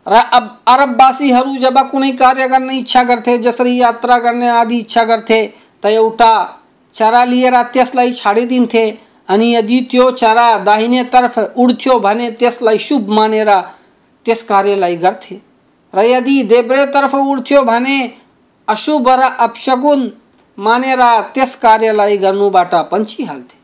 र 0.07 0.13
अब 0.13 0.61
अरबवासीहरू 0.67 1.57
जब 1.57 1.89
कुनै 1.89 2.11
कार्य 2.11 2.47
गर्ने 2.47 2.77
इच्छा 2.77 3.03
गर्थे, 3.03 3.37
जसरी 3.37 3.81
यात्रा 3.81 4.17
गर्ने 4.17 4.49
आदि 4.49 4.77
इच्छा 4.77 5.03
गर्थे, 5.03 5.53
त 5.83 5.85
एउटा 5.85 6.61
चरा 6.93 7.23
लिएर 7.23 7.63
त्यसलाई 7.63 8.13
छाडिदिन्थे 8.13 9.10
अनि 9.31 9.53
यदि 9.55 9.79
त्यो 9.91 10.09
चरा 10.11 10.47
दाहिनेतर्फ 10.63 11.37
उड्थ्यो 11.57 11.99
भने 11.99 12.29
त्यसलाई 12.39 12.77
शुभ 12.79 13.09
मानेर 13.11 13.49
त्यस 14.25 14.43
कार्यलाई 14.43 14.95
गर्थे। 14.97 15.35
र 15.93 16.03
यदि 16.05 16.41
देब्रेतर्फ 16.45 17.15
उड्थ्यो 17.15 17.61
भने 17.63 17.97
अशुभ 18.67 19.09
र 19.09 19.21
अपशगुन 19.39 20.11
मानेर 20.57 21.01
त्यस 21.33 21.55
कार्यलाई 21.61 22.17
गर्नुबाट 22.17 22.73
पन्छिहाल्थे 22.91 23.59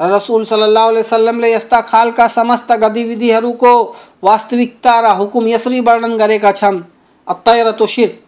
रसूल 0.00 0.44
सल्लल्लाहु 0.44 0.88
अलैहि 0.88 1.00
वसल्लमले 1.00 1.52
यस्ता 1.52 1.80
खालका 1.80 2.26
समस्त 2.28 2.72
गतिविधिहरूको 2.82 3.72
वास्तविकता 4.24 4.94
र 5.00 5.16
हुकुम 5.16 5.48
यसरी 5.48 5.80
वर्णन 5.80 6.16
गरेका 6.16 6.52
छन् 6.52 6.80
अत्तयर 7.26 7.70
तो 7.72 7.86
शिर 7.86 8.18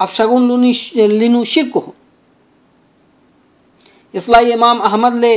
अपशगुन 0.00 0.48
लुनी 0.48 0.72
लिनु 1.18 1.44
शिर्क 1.44 1.76
हो। 1.76 1.94
यसलाई 4.14 4.52
इमाम 4.52 4.78
अहमदले 4.80 5.34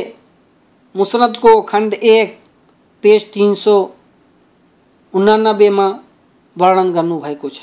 मुसनदको 0.95 1.62
खंड 1.62 1.93
एक, 1.93 2.39
पेज 3.03 3.31
तीन 3.34 3.53
सौ 3.53 3.75
उनानब्बेमा 5.13 5.88
वर्णन 6.58 6.91
गर्नुभएको 6.93 7.49
छ। 7.49 7.60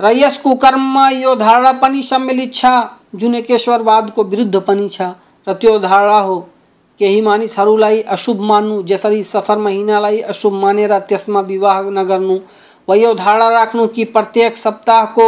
र 0.00 0.10
यस 0.14 0.36
कुकर्ममा 0.36 1.08
यो 1.10 1.34
धारणा 1.34 1.72
पनि 1.72 2.02
सम्मिलित 2.02 2.52
जुन 3.14 3.34
एकेश्वरवादको 3.34 4.24
विरुद्ध 4.24 4.60
पनि 4.60 4.88
छ 4.88 5.02
धारणा 5.46 6.18
हो, 6.18 6.38
केही 7.00 7.20
मानिसहरूलाई 7.20 8.00
अशुभ 8.00 8.40
मान्नु, 8.40 8.82
जसरी 8.82 9.22
सफ़र 9.24 9.58
महिनालाई 9.58 10.20
अशुभ 10.22 10.52
मानेर 10.52 10.98
त्यसमा 10.98 11.40
विवाह 11.40 11.80
नगर्नु, 11.90 12.38
वा 12.88 13.14
धारणा 13.14 13.48
राख्नु 13.48 13.86
कि 13.86 14.04
प्रत्येक 14.04 14.56
सप्ताहको 14.56 15.26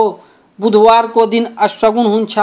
बुधबारको 0.58 1.26
दिन 1.26 1.46
अशगुन 1.58 2.06
हुन्छ 2.06 2.38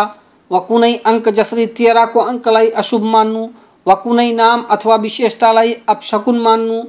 वा 0.51 0.59
कुनै 0.59 0.93
अङ्क 1.05 1.29
जसरी 1.29 1.65
तेह्रको 1.65 2.19
अङ्कलाई 2.21 2.69
अशुभ 2.81 3.03
मान्नु 3.03 3.43
वा 3.87 3.95
कुनै 3.95 4.31
नाम 4.31 4.63
अथवा 4.69 4.95
विशेषतालाई 4.95 5.73
अपशकुन 5.87 6.39
मान्नु 6.39 6.79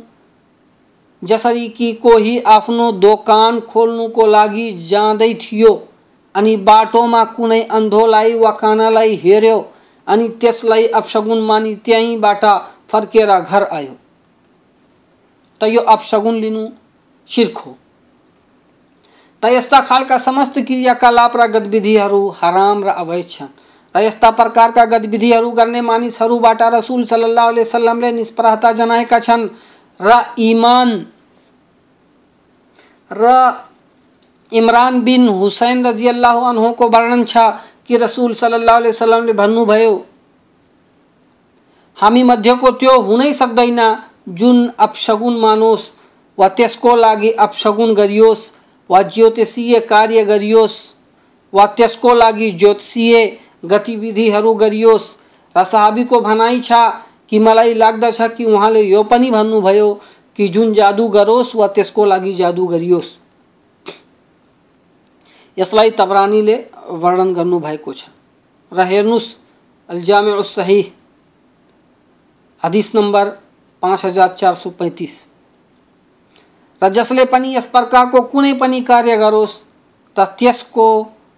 जसरी 1.23 1.69
कि 1.69 1.93
कोही 2.03 2.39
आफ्नो 2.49 2.91
दोकान 2.93 3.61
खोल्नुको 3.61 4.27
लागि 4.27 4.67
जाँदै 4.89 5.33
थियो 5.35 5.73
अनि 6.35 6.57
बाटोमा 6.57 7.25
कुनै 7.37 7.63
अन्धोलाई 7.79 8.35
वा 8.35 8.51
कानालाई 8.51 9.15
हेऱ्यो 9.15 9.59
अनि 10.07 10.29
त्यसलाई 10.41 10.87
अपशगुन 11.01 11.43
मानि 11.43 11.75
त्यहीँबाट 11.75 12.45
फर्केर 12.93 13.31
घर 13.41 13.63
आयो। 13.73 13.95
त 15.61 15.65
यो 15.65 15.81
अपशगुन 15.81 16.35
लिनु 16.35 16.65
हो 17.57 17.77
त 19.43 19.51
यस्ता 19.51 19.81
खालका 19.83 20.19
समस्त 20.19 20.59
क्रियाकलाप 20.67 21.37
र 21.37 21.47
गतिविधिहरू 21.51 22.23
हराम 22.41 22.85
र 22.85 22.89
अवैध 23.03 23.27
छन्। 23.31 23.49
र 23.95 24.01
यस्ता 24.03 24.31
प्रकारका 24.31 24.85
गतिविधिहरू 24.87 25.51
गर्ने 25.51 25.81
मानिसहरूबाट 25.83 26.63
रसुल 26.75 27.03
सल्लाह 27.05 27.49
वसल्लमले 27.51 28.11
निष्प्रहता 28.13 28.73
जनाएका 28.73 29.19
छन्। 29.19 29.49
र 30.01 30.11
इमान 30.39 30.89
र 33.11 33.25
इमरान 34.51 35.01
बिन 35.03 35.29
हुसैन 35.29 35.87
रज़ी 35.87 36.09
अल्लाह 36.09 36.73
को 36.79 36.89
वर्णन 36.89 37.25
छ 37.25 37.37
कि 37.89 37.97
रसुल 37.99 38.35
सल्लाह 38.37 38.79
वसलमले 38.79 39.33
भन्नुभयो 39.33 39.93
हामी 41.99 42.23
मध्येको 42.23 42.71
त्यो 42.79 42.95
हुनै 43.03 43.33
सक्दैन, 43.33 43.81
जुन 44.29 44.57
अपशगुन 44.79 45.35
मानोस् 45.41 45.91
वा 46.39 46.49
त्यसको 46.49 46.97
लागि 46.97 47.31
अपशगुन 47.43 47.95
गरियोस्। 47.95 48.51
वा 48.93 49.03
ज्योतिषीय 49.09 49.79
कार्य 49.89 50.25
गरियोस् 50.25 50.77
वा 51.53 51.67
त्यसको 51.77 52.15
लागि 52.15 52.51
ज्योतिषीय 52.53 53.15
गतिविधिहरू 53.65 54.55
गरियोस् 54.55 55.09
र 55.55 55.65
साहबीको 55.65 56.21
भनाइ 56.21 56.61
छ 56.61 56.73
कि 57.29 57.39
मलाई 57.39 57.75
लाग्दछ 57.75 58.21
कि 58.37 58.45
उहाँले 58.45 58.83
यो 58.83 59.03
पनि 59.05 59.31
भन्नुभयो 59.31 59.89
कि 60.39 60.49
जुन 60.49 60.73
जादु 60.75 61.09
गरोस् 61.09 61.55
वा 61.57 61.67
त्यसको 61.77 62.05
लागि 62.05 62.33
जादु 62.35 62.67
गरियोस्। 62.67 63.19
यसलाई 65.57 65.91
तबरानीले 65.91 66.57
वर्णन 67.01 67.33
गर्नुभएको 67.35 67.93
छ। 67.93 68.09
र 68.73 68.85
हेर्नुहोस् 68.87 69.29
अल्जाम 69.89 70.41
सही, 70.43 70.81
हदिस 72.63 72.95
नम्बर 72.95 73.29
पाँच 73.83 74.05
हज़ार 74.05 74.35
चार 74.39 74.55
सौ 74.55 74.71
पैँतिस। 74.71 75.15
र 76.83 76.89
जसले 76.89 77.25
पनि 77.25 77.55
यस 77.57 77.67
प्रकारको 77.67 78.21
कुनै 78.21 78.53
पनि 78.55 78.81
कार्य 78.81 79.17
गरोस्, 79.17 79.55
त 80.17 80.21
त्यसको 80.39 80.87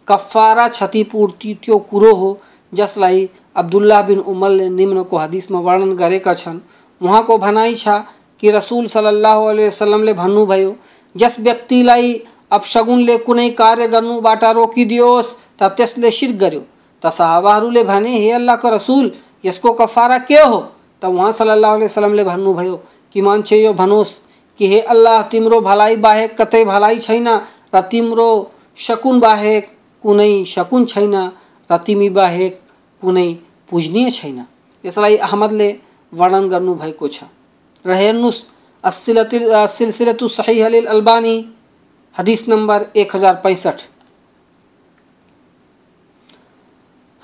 कफारा 0.09 0.69
क्षतिपूर्ति 0.69 1.55
त्यो 1.65 1.79
कुरो 1.79 2.15
हो, 2.15 2.39
जसलाई 2.73 3.29
अब्दुल्ला 3.57 4.01
बिन 4.03 4.19
उमरले 4.19 4.69
निम्नको 4.69 5.17
हदिसमा 5.17 5.59
वर्णन 5.61 5.93
गरेका 5.97 6.35
छन्। 6.35 6.59
उहाँको 7.03 7.39
भनाइ 7.39 7.75
छ 7.75 7.89
कि 8.41 8.51
रसुल 8.51 8.87
सल्लाह 8.87 9.39
वसलमले 9.39 10.13
भन्नुभयो, 10.13 10.75
जस 11.17 11.37
व्यक्तिलाई 11.41 12.13
अपशगुनले 12.51 13.17
कुनै 13.19 13.49
कार्य 13.51 13.89
गर्नुबाट 13.89 14.45
रोकिदियोस्, 14.45 15.37
त 15.61 15.63
त्यसले 15.77 16.11
शिर 16.11 16.33
गर्यो। 16.37 16.63
त 17.03 17.13
साहबाहरूले 17.13 17.83
भने, 17.85 18.13
हे 18.19 18.31
अल्लाहको 18.31 18.69
रसुल, 18.69 19.13
यसको 19.45 19.73
कफारा 19.73 20.19
के 20.19 20.41
हो? 20.41 20.59
त 21.03 21.05
उहाँ 21.05 21.33
सल्लाह 21.33 21.75
वसलमले 21.75 22.25
भन्नुभयो, 22.25 22.77
कि 23.13 23.21
मान्छे 23.21 23.65
यो 23.65 23.73
भनोस् 23.73 24.34
कि 24.59 24.67
हे 24.69 24.81
अल्लाह, 24.83 25.23
तिम्रो 25.31 25.61
भलाई 25.61 25.97
बाहेक 25.97 26.37
कतै 26.37 26.65
भलाई 26.65 26.99
छैन, 26.99 27.29
र 27.75 27.81
तिम्रो 27.91 28.29
शकुन 28.79 29.21
बाहेक 29.21 29.65
कुनै 30.05 30.45
शकुन 30.45 30.85
छैन, 30.87 31.15
र 31.71 31.77
तिमी 31.79 32.09
बाहेक 32.11 32.61
कुनै 33.03 33.29
पूजनीय 33.71 34.11
छैन। 34.11 34.39
यसलाई 34.85 35.17
अहमदले 35.19 35.69
वर्णन 36.13 36.49
गर्नुभएको 36.49 37.09
छ। 37.09 37.19
र 37.85 37.91
हेर्नुहोस् 37.95 38.41
सिलसिलतु 38.85 40.29
सही 40.29 40.61
हलील 40.61 40.87
अलबानी, 40.87 41.37
हदीस 42.17 42.49
नंबर 42.49 42.87
एक 42.95 43.17
हज़ार 43.17 43.35
पैंसठ। 43.45 43.79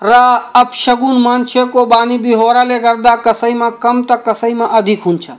र 0.03 0.12
अपशगुन 0.57 1.16
मान्छेको 1.20 1.85
बानी 1.87 2.18
बिहोराले 2.18 2.78
गर्दा 2.81 3.14
कसैमा 3.20 3.68
कम 3.78 4.03
त 4.03 4.24
कसैमा 4.26 4.64
अधिक 4.81 5.01
हुन्छ। 5.05 5.31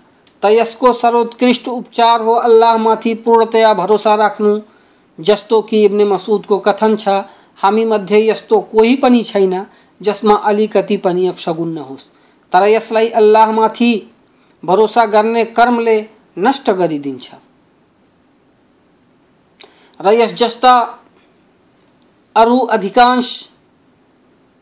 यसको 0.50 0.94
सर्वोत्कृष्ट 0.94 1.68
उपचार 1.68 2.22
हो 2.22 2.34
अल्लाह 2.34 2.50
अल्लाहमाथि 2.50 3.14
पूर्णतया 3.16 3.74
भरोसा 3.74 4.16
राख्नु। 4.16 4.60
जस्तो 5.20 5.62
कि 5.62 5.84
इब्ने 5.86 6.06
मसुदको 6.06 6.58
कथन 6.60 6.96
छ, 6.96 7.08
हामी 7.60 7.86
मध्ये 7.86 8.28
यस्तो 8.28 8.60
कोही 8.62 8.96
पनि 8.96 9.24
छैन, 9.24 9.66
जसमा 10.02 10.36
अलिकति 10.36 10.98
पनि 10.98 11.28
अपशगुन 11.28 11.72
नहोस् 11.74 12.10
तर 12.54 12.64
यसलाई 12.68 13.10
अल्लाहमाथि 13.10 13.92
भरोसा 14.64 15.06
गर्ने 15.06 15.44
कर्मले 15.46 15.98
नष्ट 16.38 16.70
गरिदिन्छ। 16.70 17.30
र 20.00 20.14
यस 20.14 20.34
जस्ता 20.34 20.74
अरू 22.36 22.60
अधिकांश 22.72 23.28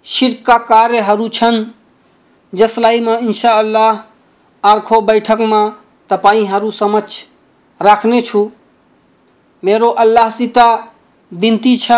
शिरका 0.06 0.58
कार्यहरू 0.58 1.28
छन्, 1.30 1.66
जसलाई 2.54 3.00
म 3.00 3.16
इन्सा 3.22 3.52
अल्लाह 3.60 4.09
अर्को 4.64 5.02
बैठकमा 5.02 5.62
तपाईँहरू 6.10 6.72
समक्ष 6.72 7.24
राख्नेछु 7.82 8.50
मेरो 9.64 9.90
अल्लाहसित 10.04 10.58
बिन्ती 11.32 11.76
छ 11.78 11.92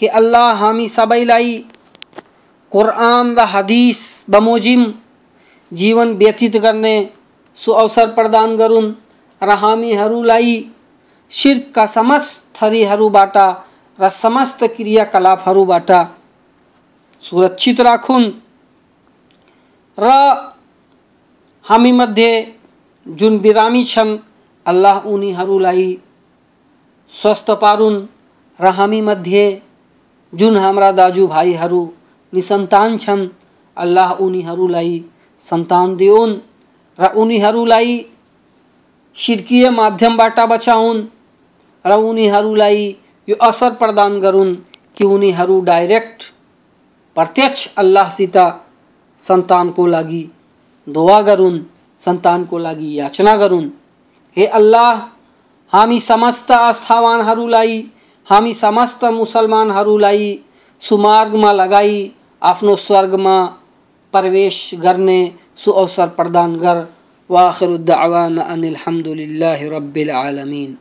कि 0.00 0.06
अल्लाह 0.06 0.52
हामी 0.54 0.88
सबैलाई 0.88 1.56
कुरान 2.72 3.34
र 3.38 3.46
हदिस 3.52 4.00
बमोजिम 4.30 4.92
जीवन 5.72 6.12
व्यतीत 6.14 6.56
गर्ने 6.56 6.94
सुअवसर 7.58 8.12
प्रदान 8.14 8.56
गरून् 8.56 8.92
र 9.42 9.56
शिरका 11.32 11.86
समस्त 11.86 12.42
थरीहरूबाट 12.54 13.36
र 13.98 14.08
समस्त 14.12 14.64
क्रियाकलापहरूबाट 14.76 15.90
सुरक्षित 17.24 17.80
राखुन्। 17.80 18.30
र 19.98 20.08
हामी 21.70 21.90
मध्ये 21.92 22.30
जुन 23.06 23.38
बिरामी 23.38 23.82
अल्लाह 24.66 24.96
उनीहरूलाई 25.06 25.84
स्वस्थ 27.12 27.50
पारुन् 27.60 27.98
र 28.58 28.70
हामी 28.78 29.00
मध्ये 29.00 29.44
जुन 30.32 30.56
हाम्रा 30.56 30.90
दाजुभाइहरू 30.92 31.82
निसन्तान 32.32 32.96
छन्, 32.98 33.26
अल्लाह 33.76 34.10
उनीहरूलाई 34.24 34.98
सन्तान 35.46 35.94
दिउन् 35.96 36.34
र 36.98 37.12
उनीहरूलाई 37.22 37.94
सिर्कीय 39.16 39.70
माध्यमबाट 39.70 40.40
बचाउन् 40.54 41.06
र 41.84 42.00
उनीहरूलाई 42.10 42.82
यो 43.28 43.36
असर 43.50 43.72
प्रदान 43.74 44.20
गरून् 44.20 44.54
कि 44.96 45.04
उनीहरू 45.06 45.60
डाइरेक्ट 45.70 46.30
प्रत्यक्ष 47.16 47.66
अल्लाहसित 47.76 48.36
सन्तानको 49.22 49.86
लागि 49.86 50.22
दुवा 50.88 51.20
गरून् 51.22 51.58
सन्तानको 52.00 52.58
लागि 52.58 52.98
याचना 52.98 53.36
गरून् 53.36 53.68
हे 54.36 54.46
अल्लाह, 54.46 54.94
हामी 55.72 56.00
समस्त 56.00 56.50
आस्थावानहरूलाई 56.50 57.84
हामी 58.26 58.54
समस्त 58.54 59.04
मुसलमानहरूलाई 59.04 60.38
सुमार्गमा 60.80 61.52
लगाई, 61.52 62.12
आफ्नो 62.42 62.76
स्वर्गमा 62.76 63.36
प्रवेश 64.12 64.70
गर्ने 64.74 65.20
सुअवसर 65.56 66.08
प्रदान 66.08 66.56
गर। 66.56 66.86
वाखिर 67.30 67.76
दावाना 67.76 68.42
अनिल 68.42 68.76
हमदुलिल्लाहि 68.76 69.68
रब्बिल 69.68 70.10
आलमीन। 70.10 70.76